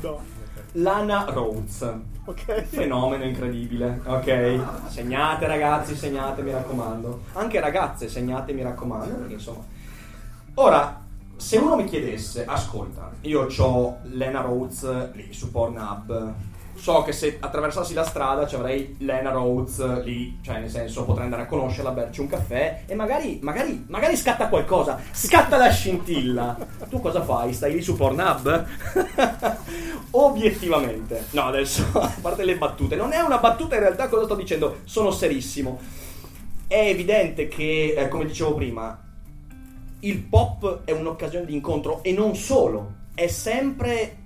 [0.01, 0.44] No.
[0.77, 1.95] Lana Rhodes.
[2.25, 2.63] Ok.
[2.63, 4.89] Fenomeno incredibile, ok?
[4.89, 7.23] Segnate ragazzi, segnate, mi raccomando.
[7.35, 9.63] Anche ragazze, segnate, mi raccomando, perché insomma...
[10.55, 11.03] Ora,
[11.37, 16.33] se uno mi chiedesse, ascolta, io ho Lena Rhodes lì su Pornhub,
[16.75, 21.25] so che se attraversassi la strada ci avrei Lena Rhodes lì, cioè nel senso potrei
[21.25, 26.57] andare a conoscerla, berci un caffè e magari, magari, magari scatta qualcosa, scatta la scintilla.
[26.89, 27.53] Tu cosa fai?
[27.53, 28.67] Stai lì su Pornhub?
[30.11, 31.27] Obiettivamente.
[31.31, 34.79] No, adesso, a parte le battute, non è una battuta in realtà cosa sto dicendo,
[34.85, 35.79] sono serissimo.
[36.67, 39.01] È evidente che, eh, come dicevo prima,
[40.01, 44.24] il pop è un'occasione di incontro e non solo, è sempre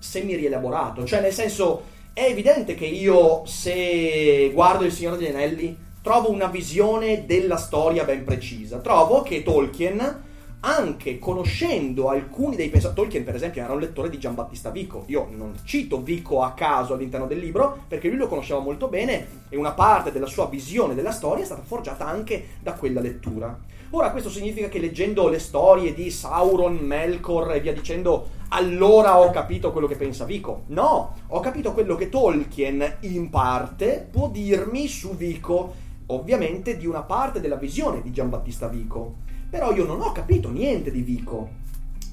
[0.00, 1.82] semi-rielaborato, cioè nel senso
[2.12, 8.04] è evidente che io se guardo Il Signore degli Anelli trovo una visione della storia
[8.04, 10.28] ben precisa, trovo che Tolkien
[10.62, 15.28] anche conoscendo alcuni dei pensatori, Tolkien per esempio era un lettore di Giambattista Vico, io
[15.30, 19.56] non cito Vico a caso all'interno del libro perché lui lo conosceva molto bene e
[19.56, 23.58] una parte della sua visione della storia è stata forgiata anche da quella lettura.
[23.92, 29.30] Ora questo significa che leggendo le storie di Sauron, Melkor e via dicendo, allora ho
[29.30, 30.64] capito quello che pensa Vico.
[30.68, 35.74] No, ho capito quello che Tolkien in parte può dirmi su Vico,
[36.06, 39.18] ovviamente di una parte della visione di Giambattista Vico.
[39.48, 41.48] Però io non ho capito niente di Vico.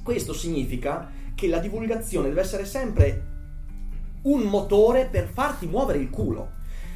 [0.03, 3.23] Questo significa che la divulgazione deve essere sempre
[4.23, 6.49] un motore per farti muovere il culo.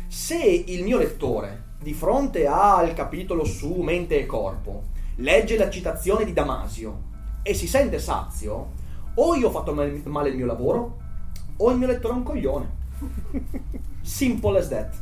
[0.07, 4.83] Se il mio lettore di fronte al capitolo su mente e corpo,
[5.15, 7.09] legge la citazione di Damasio
[7.41, 8.79] e si sente sazio,
[9.15, 10.97] o io ho fatto male il mio lavoro,
[11.57, 12.69] o il mio lettore è un coglione.
[14.01, 14.93] Simple as that.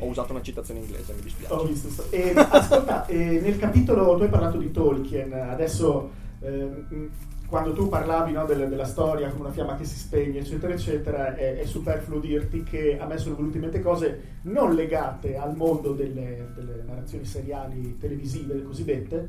[0.00, 1.52] Ho usato una citazione inglese, mi dispiace.
[1.52, 1.88] Ho visto.
[1.90, 6.10] sto- E, ascolta, eh, nel capitolo tu hai parlato di Tolkien, adesso
[6.40, 6.84] eh,
[7.48, 11.34] quando tu parlavi no, del- della storia come una fiamma che si spegne, eccetera, eccetera,
[11.34, 15.56] è, è superfluo dirti che a me sono venute in mente cose non legate al
[15.56, 19.28] mondo delle, delle narrazioni seriali televisive, le cosiddette,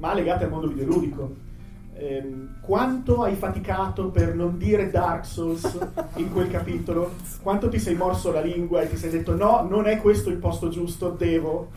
[0.00, 1.48] ma legate al mondo videoludico.
[1.94, 5.78] Ehm, quanto hai faticato per non dire Dark Souls
[6.16, 7.12] in quel capitolo?
[7.42, 10.36] Quanto ti sei morso la lingua e ti sei detto no, non è questo il
[10.36, 11.70] posto giusto, devo,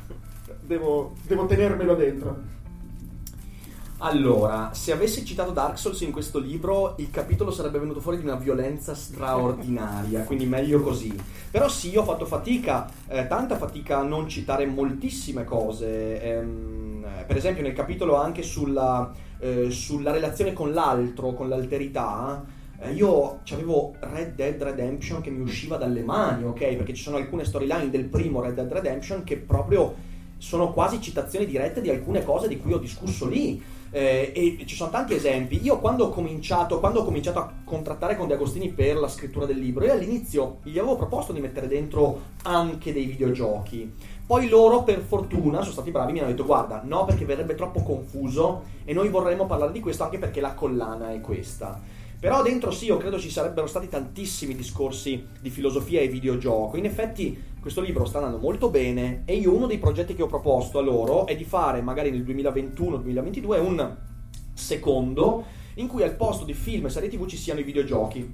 [0.61, 2.51] devo, devo tenermelo dentro?
[3.97, 8.25] Allora, se avessi citato Dark Souls in questo libro, il capitolo sarebbe venuto fuori di
[8.25, 11.13] una violenza straordinaria, quindi meglio così.
[11.49, 16.21] Però sì, ho fatto fatica, eh, tanta fatica a non citare moltissime cose.
[16.21, 16.82] Ehm, eh,
[17.25, 22.43] per esempio nel capitolo anche sulla, eh, sulla relazione con l'altro, con l'alterità,
[22.79, 26.75] eh, io avevo Red Dead Redemption che mi usciva dalle mani, ok?
[26.75, 31.45] Perché ci sono alcune storyline del primo Red Dead Redemption che proprio sono quasi citazioni
[31.45, 33.61] dirette di alcune cose di cui ho discusso lì.
[33.95, 35.63] Eh, e ci sono tanti esempi.
[35.63, 39.59] Io quando ho quando ho cominciato a contrattare con De Agostini per la scrittura del
[39.59, 43.93] libro, io all'inizio gli avevo proposto di mettere dentro anche dei videogiochi.
[44.33, 47.83] Poi loro, per fortuna, sono stati bravi, mi hanno detto guarda, no perché verrebbe troppo
[47.83, 51.79] confuso e noi vorremmo parlare di questo anche perché la collana è questa.
[52.19, 56.77] Però dentro sì, io credo ci sarebbero stati tantissimi discorsi di filosofia e videogioco.
[56.77, 60.27] In effetti questo libro sta andando molto bene e io uno dei progetti che ho
[60.27, 63.95] proposto a loro è di fare magari nel 2021-2022 un
[64.51, 68.33] secondo in cui al posto di film e serie tv ci siano i videogiochi.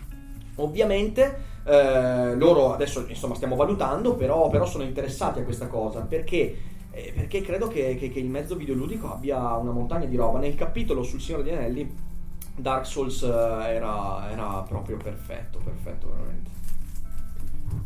[0.55, 6.57] Ovviamente eh, loro adesso insomma stiamo valutando, però, però sono interessati a questa cosa perché
[6.91, 10.39] eh, perché credo che, che- che il mezzo videoludico abbia una montagna di roba.
[10.39, 11.95] Nel capitolo sul Signore degli Anelli,
[12.55, 16.49] Dark Souls eh, era, era proprio perfetto, perfetto veramente.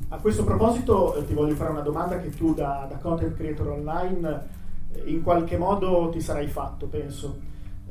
[0.10, 4.62] A questo proposito ti voglio fare una domanda che tu da, da content creator online
[5.06, 7.40] in qualche modo ti sarai fatto, penso.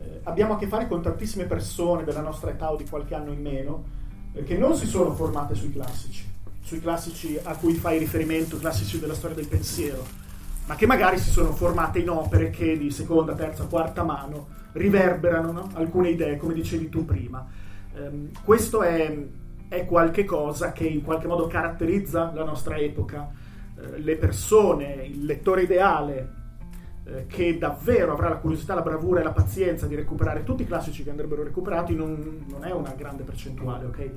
[0.01, 3.33] Eh, abbiamo a che fare con tantissime persone della nostra età o di qualche anno
[3.33, 4.01] in meno
[4.45, 6.25] che non si sono formate sui classici,
[6.63, 10.05] sui classici a cui fai riferimento, classici della storia del pensiero,
[10.67, 15.53] ma che magari si sono formate in opere che di seconda, terza, quarta mano riverberano
[15.53, 15.71] no?
[15.75, 17.47] alcune idee, come dicevi tu prima.
[17.95, 19.17] Ehm, questo è,
[19.69, 23.31] è qualche cosa che in qualche modo caratterizza la nostra epoca.
[23.79, 26.41] Eh, le persone, il lettore ideale
[27.05, 30.67] eh, che davvero avrà la curiosità, la bravura e la pazienza di recuperare tutti i
[30.67, 34.11] classici che andrebbero recuperati non, non è una grande percentuale, ok?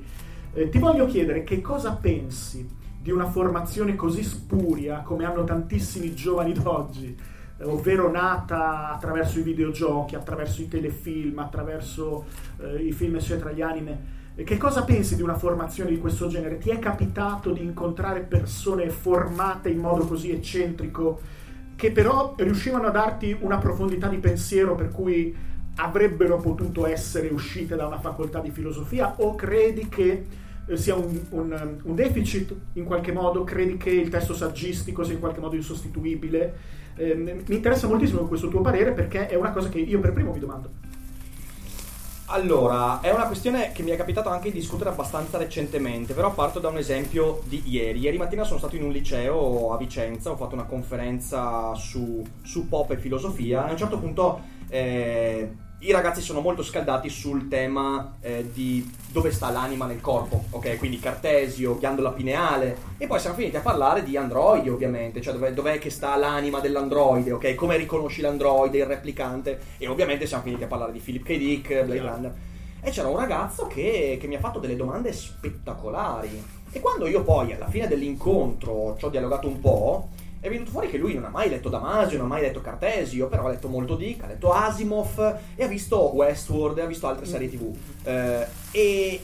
[0.52, 6.14] Eh, ti voglio chiedere che cosa pensi di una formazione così spuria come hanno tantissimi
[6.14, 7.16] giovani d'oggi,
[7.58, 12.24] eh, ovvero nata attraverso i videogiochi, attraverso i telefilm, attraverso
[12.58, 14.14] eh, i film eccetera, gli anime.
[14.36, 16.58] Che cosa pensi di una formazione di questo genere?
[16.58, 21.20] Ti è capitato di incontrare persone formate in modo così eccentrico
[21.76, 25.34] che però riuscivano a darti una profondità di pensiero per cui
[25.76, 30.24] avrebbero potuto essere uscite da una facoltà di filosofia o credi che
[30.66, 35.14] eh, sia un, un, un, deficit in qualche modo, credi che il testo saggistico sia
[35.14, 36.54] in qualche modo insostituibile.
[36.96, 40.32] Eh, mi interessa moltissimo questo tuo parere perché è una cosa che io per primo
[40.32, 40.70] mi domando.
[42.28, 46.58] Allora, è una questione che mi è capitato anche di discutere abbastanza recentemente, però parto
[46.58, 48.00] da un esempio di ieri.
[48.00, 52.68] Ieri mattina sono stato in un liceo a Vicenza, ho fatto una conferenza su, su
[52.68, 58.16] pop e filosofia a un certo punto eh, i ragazzi sono molto scaldati sul tema
[58.20, 60.78] eh, di dove sta l'anima nel corpo, ok?
[60.78, 65.52] Quindi Cartesio, ghiandola pineale, e poi siamo finiti a parlare di androidi, ovviamente, cioè dov'è,
[65.52, 67.54] dov'è che sta l'anima dell'androide, ok?
[67.54, 71.36] Come riconosci l'androide, il replicante, e ovviamente siamo finiti a parlare di Philip K.
[71.36, 72.34] Dick, Blade Runner.
[72.80, 76.42] E c'era un ragazzo che, che mi ha fatto delle domande spettacolari.
[76.70, 80.08] E quando io poi, alla fine dell'incontro, ci ho dialogato un po',
[80.40, 83.28] è venuto fuori che lui non ha mai letto Damasio, non ha mai letto Cartesio,
[83.28, 87.08] però ha letto molto Dick, ha letto Asimov e ha visto Westworld e ha visto
[87.08, 87.74] altre serie tv.
[88.04, 89.20] Eh, e,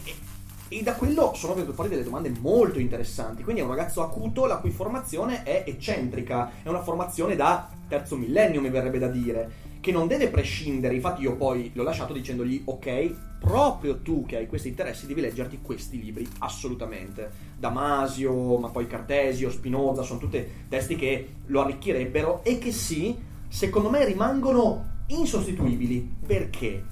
[0.69, 3.43] e da quello sono venute fuori delle domande molto interessanti.
[3.43, 8.17] Quindi è un ragazzo acuto la cui formazione è eccentrica, è una formazione da terzo
[8.17, 10.95] millennio, mi verrebbe da dire che non deve prescindere.
[10.95, 15.59] Infatti, io poi l'ho lasciato dicendogli: Ok, proprio tu che hai questi interessi, devi leggerti
[15.61, 17.51] questi libri assolutamente.
[17.59, 23.15] Damasio, ma poi Cartesio, Spinoza, sono tutti testi che lo arricchirebbero e che sì,
[23.49, 26.17] secondo me rimangono insostituibili.
[26.25, 26.85] Perché?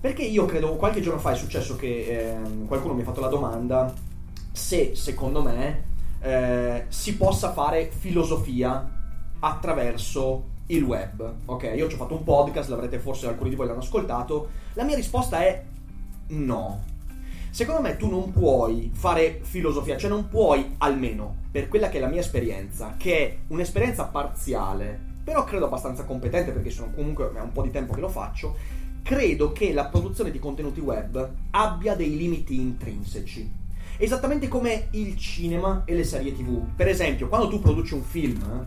[0.00, 3.28] Perché io credo, qualche giorno fa è successo che eh, qualcuno mi ha fatto la
[3.28, 3.94] domanda
[4.50, 5.84] se secondo me
[6.20, 9.00] eh, si possa fare filosofia
[9.38, 11.34] attraverso il web.
[11.46, 14.50] Ok, io ci ho fatto un podcast, l'avrete forse alcuni di voi l'hanno ascoltato.
[14.74, 15.64] La mia risposta è
[16.28, 16.84] no.
[17.50, 22.00] Secondo me tu non puoi fare filosofia, cioè non puoi, almeno per quella che è
[22.00, 27.40] la mia esperienza, che è un'esperienza parziale, però credo abbastanza competente perché sono comunque è
[27.40, 28.56] un po' di tempo che lo faccio,
[29.02, 33.60] credo che la produzione di contenuti web abbia dei limiti intrinseci.
[33.98, 36.74] Esattamente come il cinema e le serie tv.
[36.74, 38.66] Per esempio, quando tu produci un film,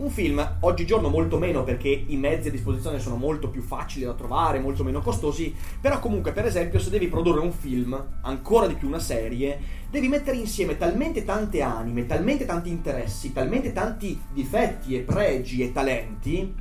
[0.00, 4.14] un film, oggigiorno molto meno perché i mezzi a disposizione sono molto più facili da
[4.14, 8.74] trovare, molto meno costosi, però comunque per esempio se devi produrre un film, ancora di
[8.74, 9.58] più una serie,
[9.90, 15.72] devi mettere insieme talmente tante anime, talmente tanti interessi, talmente tanti difetti e pregi e
[15.72, 16.54] talenti,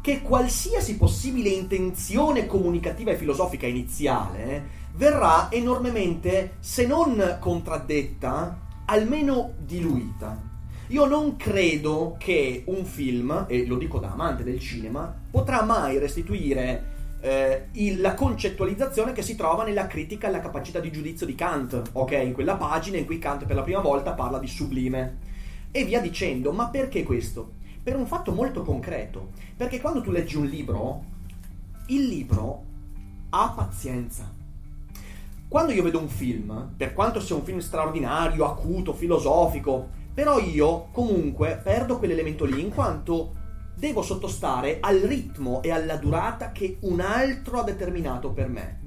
[0.00, 10.53] che qualsiasi possibile intenzione comunicativa e filosofica iniziale verrà enormemente, se non contraddetta, almeno diluita.
[10.94, 15.98] Io non credo che un film, e lo dico da amante del cinema, potrà mai
[15.98, 16.84] restituire
[17.18, 21.82] eh, il, la concettualizzazione che si trova nella critica alla capacità di giudizio di Kant,
[21.90, 22.12] ok?
[22.12, 25.18] In quella pagina in cui Kant per la prima volta parla di sublime.
[25.72, 27.54] E via dicendo, ma perché questo?
[27.82, 29.30] Per un fatto molto concreto.
[29.56, 31.02] Perché quando tu leggi un libro,
[31.86, 32.62] il libro
[33.30, 34.32] ha pazienza.
[35.48, 40.88] Quando io vedo un film, per quanto sia un film straordinario, acuto, filosofico, però io
[40.92, 43.34] comunque perdo quell'elemento lì in quanto
[43.74, 48.80] devo sottostare al ritmo e alla durata che un altro ha determinato per me.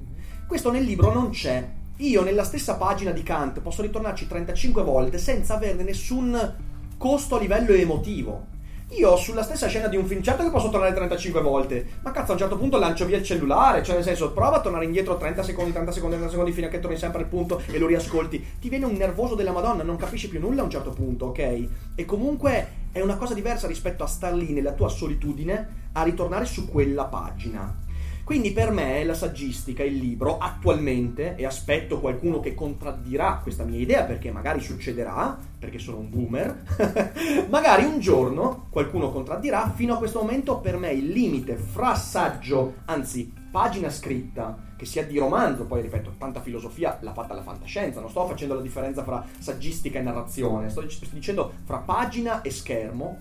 [0.46, 1.76] Questo nel libro non c'è.
[1.98, 6.54] Io nella stessa pagina di Kant posso ritornarci 35 volte senza averne nessun
[6.96, 8.46] costo a livello emotivo.
[8.92, 12.30] Io sulla stessa scena di un film, certo che posso tornare 35 volte, ma cazzo
[12.30, 15.18] a un certo punto lancio via il cellulare, cioè nel senso prova a tornare indietro
[15.18, 17.86] 30 secondi, 30 secondi, 30 secondi fino a che torni sempre al punto e lo
[17.86, 18.56] riascolti.
[18.58, 21.38] Ti viene un nervoso della Madonna, non capisci più nulla a un certo punto, ok?
[21.94, 26.46] E comunque è una cosa diversa rispetto a star lì nella tua solitudine a ritornare
[26.46, 27.86] su quella pagina.
[28.28, 33.78] Quindi per me la saggistica, il libro, attualmente, e aspetto qualcuno che contraddirà questa mia
[33.78, 36.64] idea perché magari succederà, perché sono un boomer,
[37.48, 42.74] magari un giorno qualcuno contraddirà, fino a questo momento per me il limite fra saggio,
[42.84, 48.00] anzi pagina scritta, che sia di romanzo, poi ripeto, tanta filosofia l'ha fatta la fantascienza,
[48.00, 53.16] non sto facendo la differenza fra saggistica e narrazione, sto dicendo fra pagina e schermo,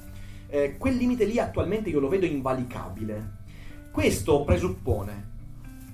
[0.49, 3.36] eh, quel limite lì attualmente io lo vedo invalicabile
[3.97, 5.25] questo presuppone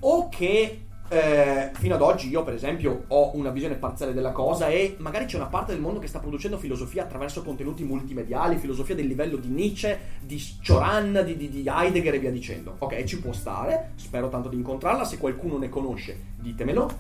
[0.01, 4.67] o che eh, fino ad oggi io per esempio ho una visione parziale della cosa
[4.67, 8.93] e magari c'è una parte del mondo che sta producendo filosofia attraverso contenuti multimediali, filosofia
[8.93, 12.75] del livello di Nietzsche, di Cioran, di, di, di Heidegger e via dicendo.
[12.79, 16.91] Ok, ci può stare, spero tanto di incontrarla, se qualcuno ne conosce ditemelo.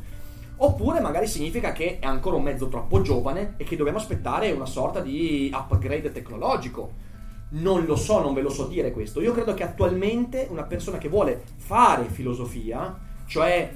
[0.55, 4.65] Oppure magari significa che è ancora un mezzo troppo giovane e che dobbiamo aspettare una
[4.65, 7.11] sorta di upgrade tecnologico.
[7.53, 9.21] Non lo so, non ve lo so dire questo.
[9.21, 13.71] Io credo che attualmente una persona che vuole fare filosofia, cioè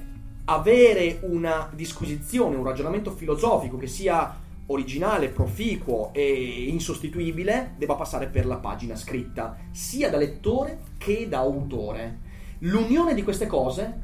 [0.46, 8.46] avere una disquisizione, un ragionamento filosofico che sia originale, proficuo e insostituibile, debba passare per
[8.46, 12.20] la pagina scritta, sia da lettore che da autore.
[12.60, 14.02] L'unione di queste cose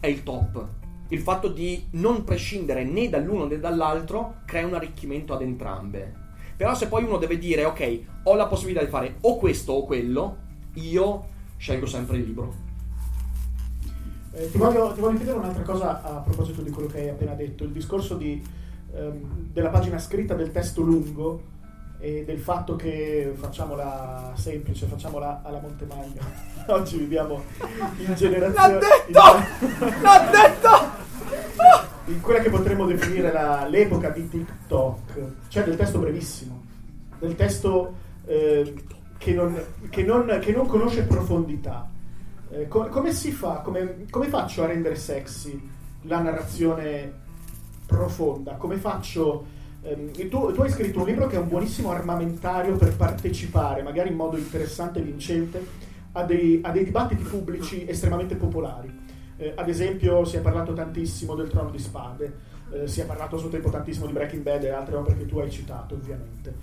[0.00, 0.66] è il top.
[1.08, 6.28] Il fatto di non prescindere né dall'uno né dall'altro crea un arricchimento ad entrambe.
[6.60, 9.86] Però se poi uno deve dire, ok, ho la possibilità di fare o questo o
[9.86, 10.36] quello,
[10.74, 11.24] io
[11.56, 12.54] scelgo sempre il libro.
[14.32, 17.32] Eh, ti, voglio, ti, voglio, chiedere un'altra cosa a proposito di quello che hai appena
[17.32, 18.46] detto, il discorso di,
[18.92, 21.44] ehm, della pagina scritta del testo lungo
[21.98, 26.20] e del fatto che facciamola semplice, facciamola alla Montemagno.
[26.68, 27.42] Oggi viviamo
[28.06, 28.52] in generazione...
[28.52, 29.64] L'ha detto!
[29.64, 30.02] In...
[30.02, 31.88] L'ha detto!
[32.10, 36.62] In quella che potremmo definire la, l'epoca di TikTok, cioè del testo brevissimo,
[37.18, 37.94] del testo
[38.26, 38.74] eh,
[39.16, 41.88] che, non, che, non, che non conosce profondità
[42.52, 43.60] eh, com- come si fa?
[43.62, 45.68] Come, come, faccio a rendere sexy
[46.02, 47.12] la narrazione
[47.86, 48.54] profonda?
[48.54, 49.58] Come faccio?
[49.82, 54.08] Ehm, tu, tu, hai scritto un libro che è un buonissimo armamentario per partecipare, magari
[54.08, 55.64] in modo interessante e vincente,
[56.12, 59.08] a dei, a dei dibattiti pubblici estremamente popolari.
[59.40, 62.36] Eh, ad esempio, si è parlato tantissimo del Trono di Spade,
[62.72, 65.24] eh, si è parlato a suo tempo tantissimo di Breaking Bad e altre opere che
[65.24, 66.54] tu hai citato, ovviamente.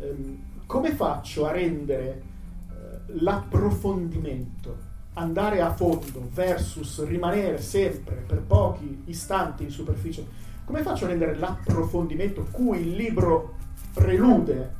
[0.00, 2.22] Eh, come faccio a rendere
[2.70, 10.26] eh, l'approfondimento andare a fondo versus rimanere sempre per pochi istanti in superficie,
[10.64, 13.56] come faccio a rendere l'approfondimento cui il libro
[13.92, 14.72] prelude,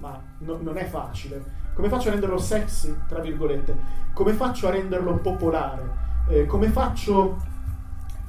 [0.00, 1.42] ma no, non è facile,
[1.72, 3.74] come faccio a renderlo sexy, tra virgolette,
[4.12, 7.36] come faccio a renderlo popolare, eh, come faccio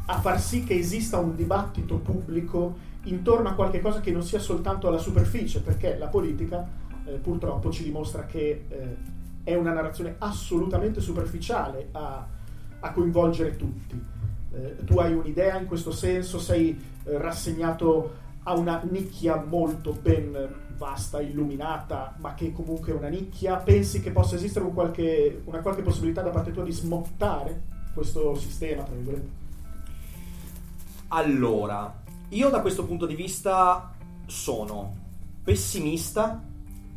[0.06, 4.40] a far sì che esista un dibattito pubblico intorno a qualche cosa che non sia
[4.40, 6.68] soltanto alla superficie, perché la politica
[7.06, 8.98] eh, purtroppo ci dimostra che eh,
[9.44, 12.26] è una narrazione assolutamente superficiale a,
[12.80, 14.04] a coinvolgere tutti.
[14.54, 16.70] Eh, tu hai un'idea in questo senso, sei
[17.04, 20.36] eh, rassegnato a una nicchia molto ben
[20.76, 23.58] vasta, illuminata, ma che comunque è una nicchia.
[23.58, 28.36] Pensi che possa esistere un qualche, una qualche possibilità da parte tua di smottare questo
[28.36, 29.30] sistema, tra virgolette?
[31.10, 33.94] Allora, io da questo punto di vista
[34.26, 34.96] sono
[35.44, 36.42] pessimista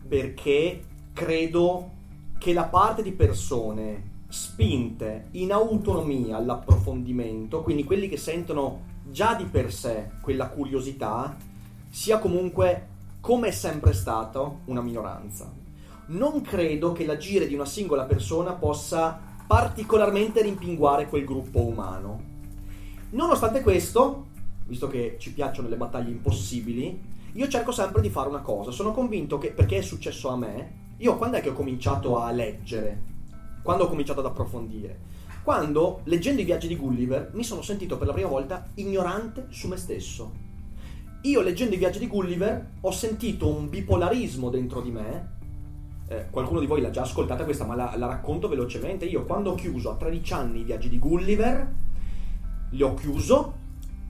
[0.06, 1.90] perché credo
[2.38, 9.44] che la parte di persone spinte in autonomia all'approfondimento, quindi quelli che sentono già di
[9.44, 11.36] per sé quella curiosità,
[11.88, 12.88] sia comunque,
[13.20, 15.52] come è sempre stato, una minoranza.
[16.06, 22.32] Non credo che l'agire di una singola persona possa particolarmente rimpinguare quel gruppo umano.
[23.10, 24.26] Nonostante questo,
[24.66, 27.00] visto che ci piacciono le battaglie impossibili,
[27.32, 28.70] io cerco sempre di fare una cosa.
[28.70, 32.30] Sono convinto che, perché è successo a me, io quando è che ho cominciato a
[32.30, 33.12] leggere?
[33.62, 35.12] Quando ho cominciato ad approfondire?
[35.42, 39.68] Quando, leggendo i viaggi di Gulliver, mi sono sentito per la prima volta ignorante su
[39.68, 40.32] me stesso.
[41.22, 45.33] Io, leggendo i viaggi di Gulliver, ho sentito un bipolarismo dentro di me.
[46.14, 49.04] Eh, qualcuno di voi l'ha già ascoltata questa, ma la, la racconto velocemente.
[49.04, 51.72] Io, quando ho chiuso a 13 anni i viaggi di Gulliver,
[52.70, 53.54] li ho chiuso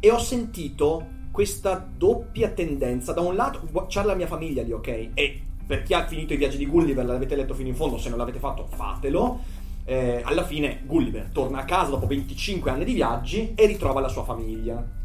[0.00, 3.12] e ho sentito questa doppia tendenza.
[3.12, 5.11] Da un lato, c'era la mia famiglia lì, ok?
[5.14, 8.09] E per chi ha finito i viaggi di Gulliver, l'avete letto fino in fondo, se
[8.11, 9.62] non l'avete fatto fatelo.
[9.86, 14.09] Eh, alla fine Gulliver torna a casa dopo 25 anni di viaggi e ritrova la
[14.09, 15.02] sua famiglia.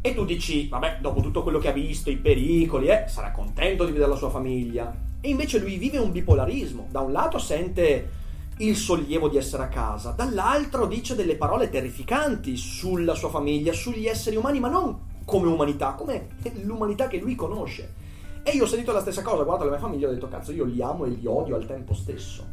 [0.00, 3.84] E tu dici, vabbè, dopo tutto quello che ha visto, i pericoli, eh, sarà contento
[3.84, 5.07] di vedere la sua famiglia.
[5.20, 6.88] E invece lui vive un bipolarismo.
[6.90, 8.10] Da un lato sente
[8.58, 14.06] il sollievo di essere a casa, dall'altro dice delle parole terrificanti sulla sua famiglia, sugli
[14.06, 16.28] esseri umani, ma non come umanità, come
[16.62, 17.94] l'umanità che lui conosce.
[18.42, 20.64] E io ho sentito la stessa cosa, guarda la mia famiglia, ho detto cazzo io
[20.64, 22.46] li amo e li odio al tempo stesso.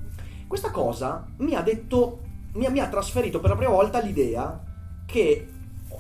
[0.45, 2.20] Questa cosa mi ha detto,
[2.53, 4.61] mi ha, mi ha trasferito per la prima volta l'idea
[5.05, 5.47] che,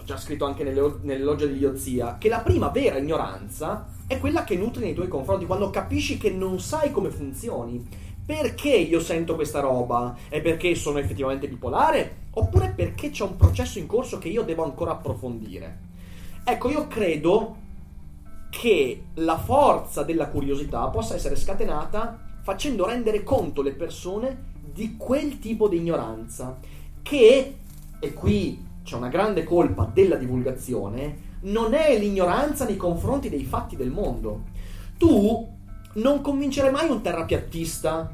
[0.05, 4.55] già scritto anche nelle, nell'elogio di Idiozia, che la prima vera ignoranza è quella che
[4.55, 7.85] nutri nei tuoi confronti quando capisci che non sai come funzioni.
[8.25, 10.15] Perché io sento questa roba?
[10.29, 12.23] È perché sono effettivamente bipolare?
[12.31, 15.79] Oppure perché c'è un processo in corso che io devo ancora approfondire?
[16.43, 17.57] Ecco, io credo
[18.49, 25.39] che la forza della curiosità possa essere scatenata facendo rendere conto le persone di quel
[25.39, 26.57] tipo di ignoranza
[27.01, 27.55] che,
[27.99, 33.75] e qui c'è una grande colpa della divulgazione, non è l'ignoranza nei confronti dei fatti
[33.75, 34.43] del mondo.
[34.97, 35.53] Tu
[35.93, 38.13] non convincerai mai un terrapiattista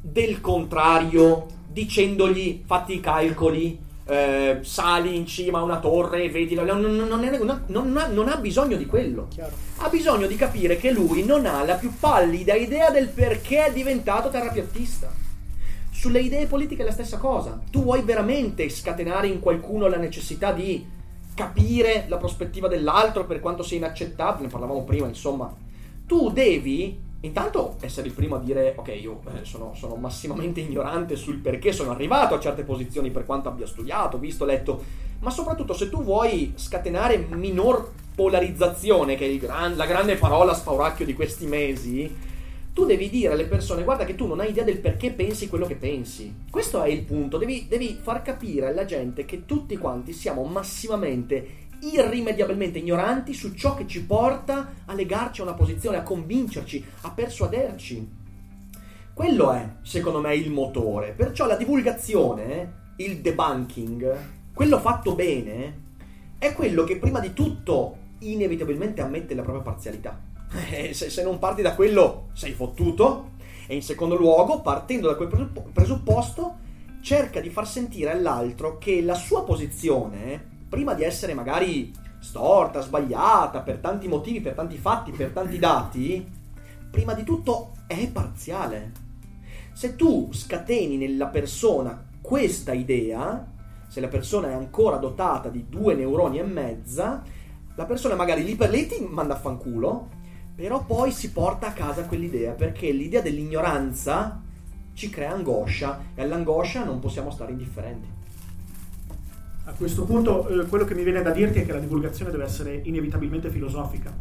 [0.00, 6.54] del contrario dicendogli fatti i calcoli, eh, sali in cima a una torre e vedi
[6.54, 6.64] la...
[6.64, 7.08] non, non-
[7.66, 9.26] non ha, non ha bisogno di quello.
[9.28, 9.54] Chiaro.
[9.78, 13.72] Ha bisogno di capire che lui non ha la più pallida idea del perché è
[13.72, 15.30] diventato terrapiattista.
[15.92, 17.60] Sulle idee politiche è la stessa cosa.
[17.70, 20.84] Tu vuoi veramente scatenare in qualcuno la necessità di
[21.34, 25.54] capire la prospettiva dell'altro per quanto sia inaccettabile, ne parlavamo prima, insomma.
[26.06, 31.14] Tu devi intanto essere il primo a dire ok, io eh, sono, sono massimamente ignorante
[31.14, 34.82] sul perché sono arrivato a certe posizioni per quanto abbia studiato, visto, letto,
[35.20, 41.04] ma soprattutto se tu vuoi scatenare minor polarizzazione, che è gran- la grande parola spauracchio
[41.04, 42.30] di questi mesi,
[42.72, 45.66] tu devi dire alle persone guarda che tu non hai idea del perché pensi quello
[45.66, 46.34] che pensi.
[46.50, 51.60] Questo è il punto, devi, devi far capire alla gente che tutti quanti siamo massimamente,
[51.80, 57.10] irrimediabilmente ignoranti su ciò che ci porta a legarci a una posizione, a convincerci, a
[57.10, 58.20] persuaderci.
[59.12, 61.12] Quello è, secondo me, il motore.
[61.12, 64.16] Perciò la divulgazione, il debunking,
[64.54, 65.80] quello fatto bene,
[66.38, 70.31] è quello che prima di tutto inevitabilmente ammette la propria parzialità.
[70.54, 73.30] Eh, se, se non parti da quello sei fottuto.
[73.66, 76.56] E in secondo luogo, partendo da quel presuppo- presupposto,
[77.00, 83.60] cerca di far sentire all'altro che la sua posizione, prima di essere magari storta, sbagliata,
[83.60, 86.30] per tanti motivi, per tanti fatti, per tanti dati,
[86.90, 88.92] prima di tutto è parziale.
[89.72, 93.50] Se tu scateni nella persona questa idea,
[93.88, 97.22] se la persona è ancora dotata di due neuroni e mezza,
[97.74, 100.08] la persona magari lì per lì ti manda a fanculo,
[100.54, 104.40] però poi si porta a casa quell'idea, perché l'idea dell'ignoranza
[104.94, 108.08] ci crea angoscia e all'angoscia non possiamo stare indifferenti.
[109.64, 112.44] A questo punto eh, quello che mi viene da dirti è che la divulgazione deve
[112.44, 114.12] essere inevitabilmente filosofica.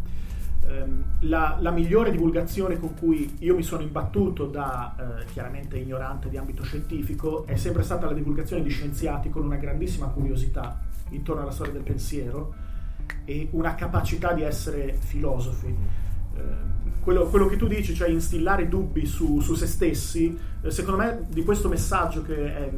[0.67, 6.29] Ehm, la, la migliore divulgazione con cui io mi sono imbattuto da eh, chiaramente ignorante
[6.29, 10.79] di ambito scientifico è sempre stata la divulgazione di scienziati con una grandissima curiosità
[11.09, 12.53] intorno alla storia del pensiero
[13.25, 15.75] e una capacità di essere filosofi.
[16.41, 16.69] Ehm,
[17.01, 21.25] quello, quello che tu dici, cioè instillare dubbi su, su se stessi, eh, secondo me
[21.29, 22.71] di questo messaggio che è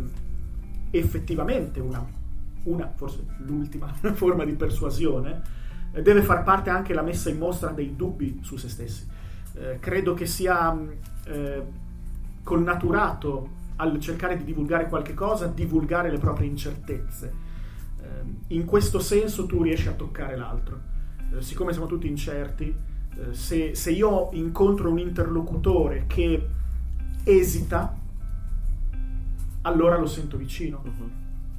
[0.92, 2.06] effettivamente una,
[2.64, 5.42] una, forse l'ultima forma di persuasione,
[5.92, 9.06] eh, deve far parte anche la messa in mostra dei dubbi su se stessi.
[9.56, 10.92] Eh, credo che sia mh,
[11.26, 11.64] eh,
[12.44, 17.34] connaturato al cercare di divulgare qualche cosa, divulgare le proprie incertezze.
[18.02, 20.80] Eh, in questo senso tu riesci a toccare l'altro.
[21.34, 22.93] Eh, siccome siamo tutti incerti, eh,
[23.32, 26.48] se, se io incontro un interlocutore che
[27.24, 27.96] esita,
[29.62, 30.82] allora lo sento vicino.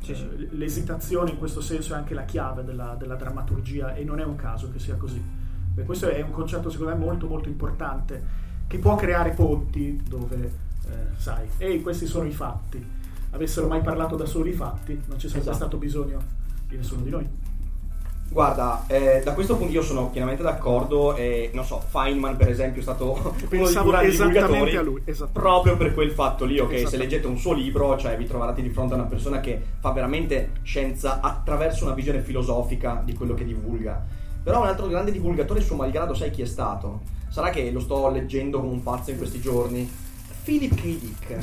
[0.02, 0.22] Sì, sì.
[0.22, 4.24] Eh, L'esitazione in questo senso è anche la chiave della, della drammaturgia e non è
[4.24, 5.22] un caso che sia così.
[5.74, 10.52] Beh, questo è un concetto secondo me molto molto importante che può creare ponti dove,
[10.86, 12.84] eh, sai, ehi questi sono i fatti.
[13.30, 15.57] Avessero mai parlato da soli i fatti, non ci sarebbe Esatto.
[15.57, 16.20] stato bisogno
[16.68, 17.28] di nessuno di noi.
[18.29, 22.81] Guarda, eh, da questo punto io sono pienamente d'accordo e non so, Feynman per esempio
[22.81, 25.41] è stato uno dei Pensavo grandi esattamente divulgatori a lui, esattamente.
[25.41, 26.89] proprio per quel fatto lì, ok?
[26.89, 29.93] Se leggete un suo libro, cioè vi troverete di fronte a una persona che fa
[29.93, 34.05] veramente scienza attraverso una visione filosofica di quello che divulga.
[34.43, 37.03] Però un altro grande divulgatore suo malgrado sai chi è stato?
[37.29, 39.89] Sarà che lo sto leggendo come un pazzo in questi giorni?
[40.45, 40.83] Philip K.
[40.83, 41.39] Dick.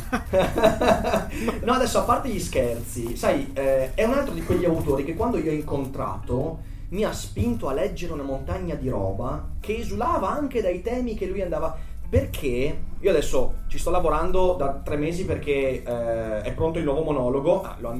[1.65, 5.15] no, adesso a parte gli scherzi, sai, eh, è un altro di quegli autori che
[5.15, 10.29] quando io ho incontrato mi ha spinto a leggere una montagna di roba che esulava
[10.29, 11.89] anche dai temi che lui andava.
[12.11, 17.03] Perché io adesso ci sto lavorando da tre mesi perché eh, è pronto il nuovo
[17.03, 17.61] monologo.
[17.61, 17.97] Ah, lo-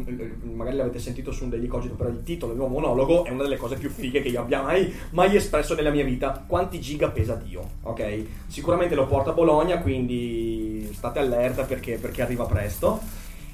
[0.54, 3.44] magari l'avete sentito su un Daily Cogito, però il titolo del nuovo monologo è una
[3.44, 6.44] delle cose più fighe che io abbia mai, mai espresso nella mia vita.
[6.46, 7.66] Quanti giga pesa Dio?
[7.84, 8.26] Ok?
[8.48, 13.00] Sicuramente lo porta a Bologna, quindi state allerta perché, perché arriva presto.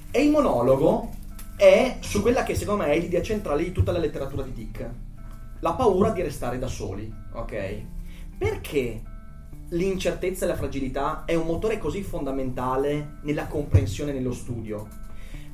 [0.09, 1.11] E il monologo
[1.55, 4.89] è su quella che secondo me è l'idea centrale di tutta la letteratura di Dick.
[5.61, 7.81] La paura di restare da soli, ok?
[8.37, 9.01] Perché
[9.69, 14.87] l'incertezza e la fragilità è un motore così fondamentale nella comprensione e nello studio?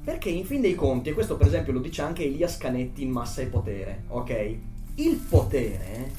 [0.04, 3.12] Perché in fin dei conti, e questo per esempio lo dice anche Elias Canetti in
[3.12, 4.56] Massa e Potere, ok?
[4.96, 6.12] Il potere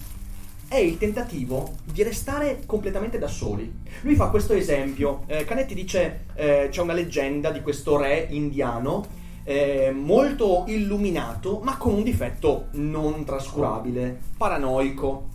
[0.66, 3.70] è il tentativo di restare completamente da soli.
[4.00, 5.24] Lui fa questo esempio.
[5.26, 11.76] eh, Canetti dice: eh, c'è una leggenda di questo re indiano eh, molto illuminato, ma
[11.76, 15.32] con un difetto non trascurabile, paranoico.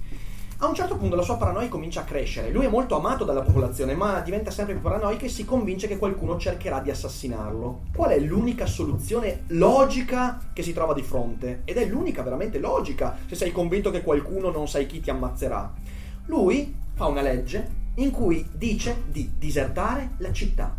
[0.61, 2.51] A un certo punto la sua paranoia comincia a crescere.
[2.51, 5.97] Lui è molto amato dalla popolazione, ma diventa sempre più paranoico e si convince che
[5.97, 7.83] qualcuno cercherà di assassinarlo.
[7.95, 11.61] Qual è l'unica soluzione logica che si trova di fronte?
[11.63, 15.73] Ed è l'unica veramente logica se sei convinto che qualcuno non sai chi ti ammazzerà.
[16.25, 20.77] Lui fa una legge in cui dice di disertare la città.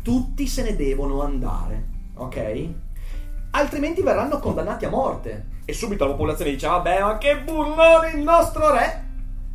[0.00, 2.68] Tutti se ne devono andare, ok?
[3.52, 5.50] altrimenti verranno condannati a morte.
[5.64, 9.10] E subito la popolazione dice, vabbè, ma che burlone il nostro re!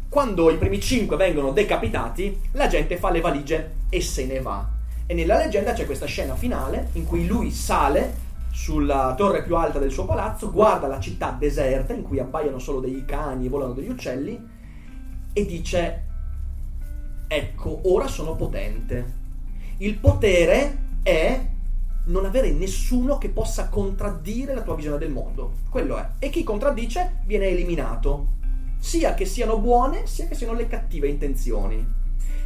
[0.10, 4.66] Quando i primi cinque vengono decapitati, la gente fa le valigie e se ne va.
[5.06, 9.80] E nella leggenda c'è questa scena finale in cui lui sale sulla torre più alta
[9.80, 13.74] del suo palazzo, guarda la città deserta in cui appaiono solo dei cani e volano
[13.74, 14.56] degli uccelli
[15.34, 16.04] e dice
[17.28, 19.26] ecco, ora sono potente.
[19.78, 21.40] Il potere è
[22.08, 25.54] non avere nessuno che possa contraddire la tua visione del mondo.
[25.70, 26.08] Quello è.
[26.20, 28.36] E chi contraddice viene eliminato.
[28.80, 31.86] Sia che siano buone, sia che siano le cattive intenzioni.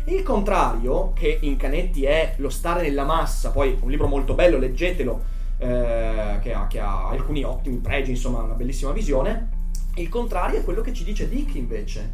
[0.05, 4.57] Il contrario, che in Canetti è lo stare nella massa, poi un libro molto bello,
[4.57, 5.24] leggetelo,
[5.57, 9.59] eh, che, ha, che, ha, alcuni ottimi pregi, insomma, una bellissima visione.
[9.95, 12.14] Il contrario è quello che ci dice Dick invece.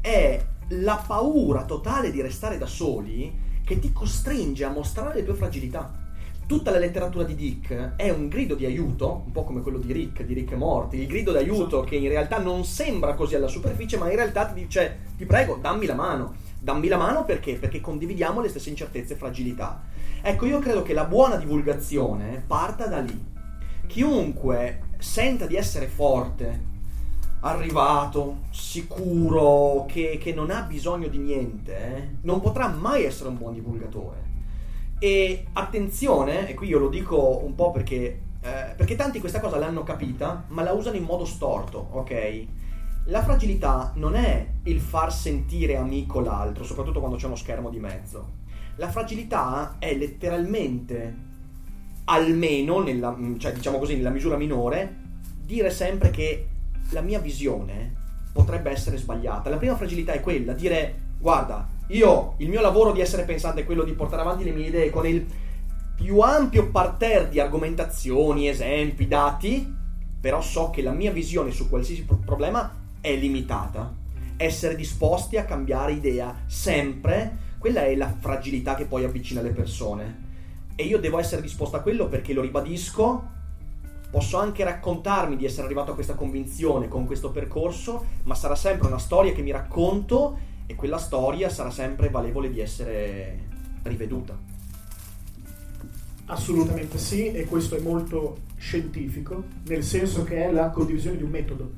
[0.00, 3.32] È la paura totale di restare da soli
[3.64, 6.03] che ti costringe a mostrare le tue fragilità.
[6.46, 9.90] Tutta la letteratura di Dick è un grido di aiuto, un po' come quello di
[9.94, 13.48] Rick, di Rick e Morty, il grido d'aiuto che in realtà non sembra così alla
[13.48, 16.34] superficie, ma in realtà ti dice, ti prego, dammi la mano.
[16.60, 17.54] Dammi la mano perché?
[17.54, 19.84] Perché condividiamo le stesse incertezze e fragilità.
[20.20, 23.24] Ecco, io credo che la buona divulgazione parta da lì.
[23.86, 26.60] Chiunque senta di essere forte,
[27.40, 33.38] arrivato, sicuro, che, che non ha bisogno di niente, eh, non potrà mai essere un
[33.38, 34.33] buon divulgatore.
[34.98, 39.58] E attenzione, e qui io lo dico un po' perché, eh, perché tanti questa cosa
[39.58, 42.46] l'hanno capita, ma la usano in modo storto, ok?
[43.06, 47.78] La fragilità non è il far sentire amico l'altro, soprattutto quando c'è uno schermo di
[47.78, 48.42] mezzo
[48.76, 51.14] la fragilità è letteralmente,
[52.04, 55.02] almeno, nella, cioè diciamo così, nella misura minore,
[55.44, 56.48] dire sempre che
[56.90, 59.48] la mia visione potrebbe essere sbagliata.
[59.48, 63.64] La prima fragilità è quella, dire guarda, io il mio lavoro di essere pensante è
[63.64, 65.26] quello di portare avanti le mie idee con il
[65.94, 69.72] più ampio parterre di argomentazioni, esempi, dati,
[70.20, 73.92] però so che la mia visione su qualsiasi problema è limitata.
[74.36, 80.22] Essere disposti a cambiare idea sempre quella è la fragilità che poi avvicina le persone.
[80.74, 83.30] E io devo essere disposto a quello perché lo ribadisco.
[84.10, 88.86] Posso anche raccontarmi di essere arrivato a questa convinzione con questo percorso, ma sarà sempre
[88.86, 93.38] una storia che mi racconto e quella storia sarà sempre valevole di essere
[93.82, 94.36] riveduta.
[96.26, 101.30] Assolutamente sì, e questo è molto scientifico, nel senso che è la condivisione di un
[101.30, 101.72] metodo.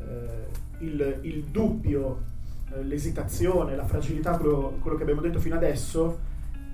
[0.00, 2.22] Eh, il, il dubbio
[2.72, 6.18] eh, l'esitazione, la fragilità, quello, quello, che abbiamo detto fino adesso,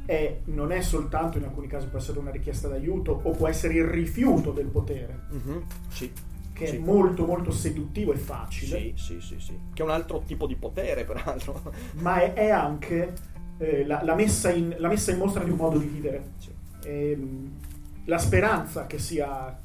[0.06, 3.74] è, non è soltanto in alcuni casi può essere una richiesta d'aiuto o può essere
[3.74, 5.26] il rifiuto del potere.
[5.32, 6.12] Mm-hmm, sì.
[6.54, 6.76] Che sì.
[6.76, 8.78] è molto molto seduttivo e facile.
[8.78, 9.58] Sì, sì, sì, sì.
[9.74, 11.60] Che è un altro tipo di potere, peraltro.
[12.00, 13.12] Ma è, è anche
[13.58, 16.30] eh, la, la, messa in, la, messa in, mostra di un modo di vivere.
[16.38, 16.50] Sì.
[16.84, 17.52] E, ehm,
[18.04, 19.58] la speranza che sia,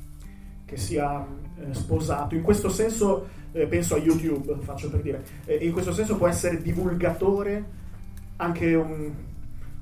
[0.66, 1.26] che sia
[1.60, 2.36] eh, sposato.
[2.36, 6.28] In questo senso eh, penso a YouTube, faccio per dire, eh, in questo senso può
[6.28, 7.78] essere divulgatore
[8.38, 9.12] anche un,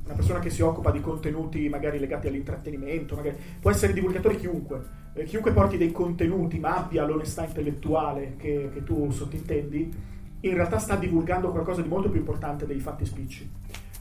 [0.08, 4.82] una persona che si occupa di contenuti magari legati all'intrattenimento, magari, può essere divulgatore chiunque,
[5.14, 9.94] eh, chiunque porti dei contenuti ma abbia l'onestà intellettuale che, che, tu sottintendi,
[10.40, 13.50] in realtà sta divulgando qualcosa di molto più importante dei fatti spicci.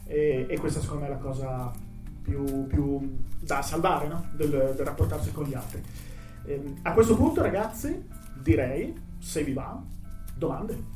[0.05, 1.71] E, e questa secondo me è la cosa
[2.21, 4.27] più, più da salvare no?
[4.33, 5.83] del, del, rapportarsi con gli altri.
[6.45, 8.07] Eh, a questo punto ragazzi
[8.41, 9.77] direi se vi va,
[10.33, 10.95] domande.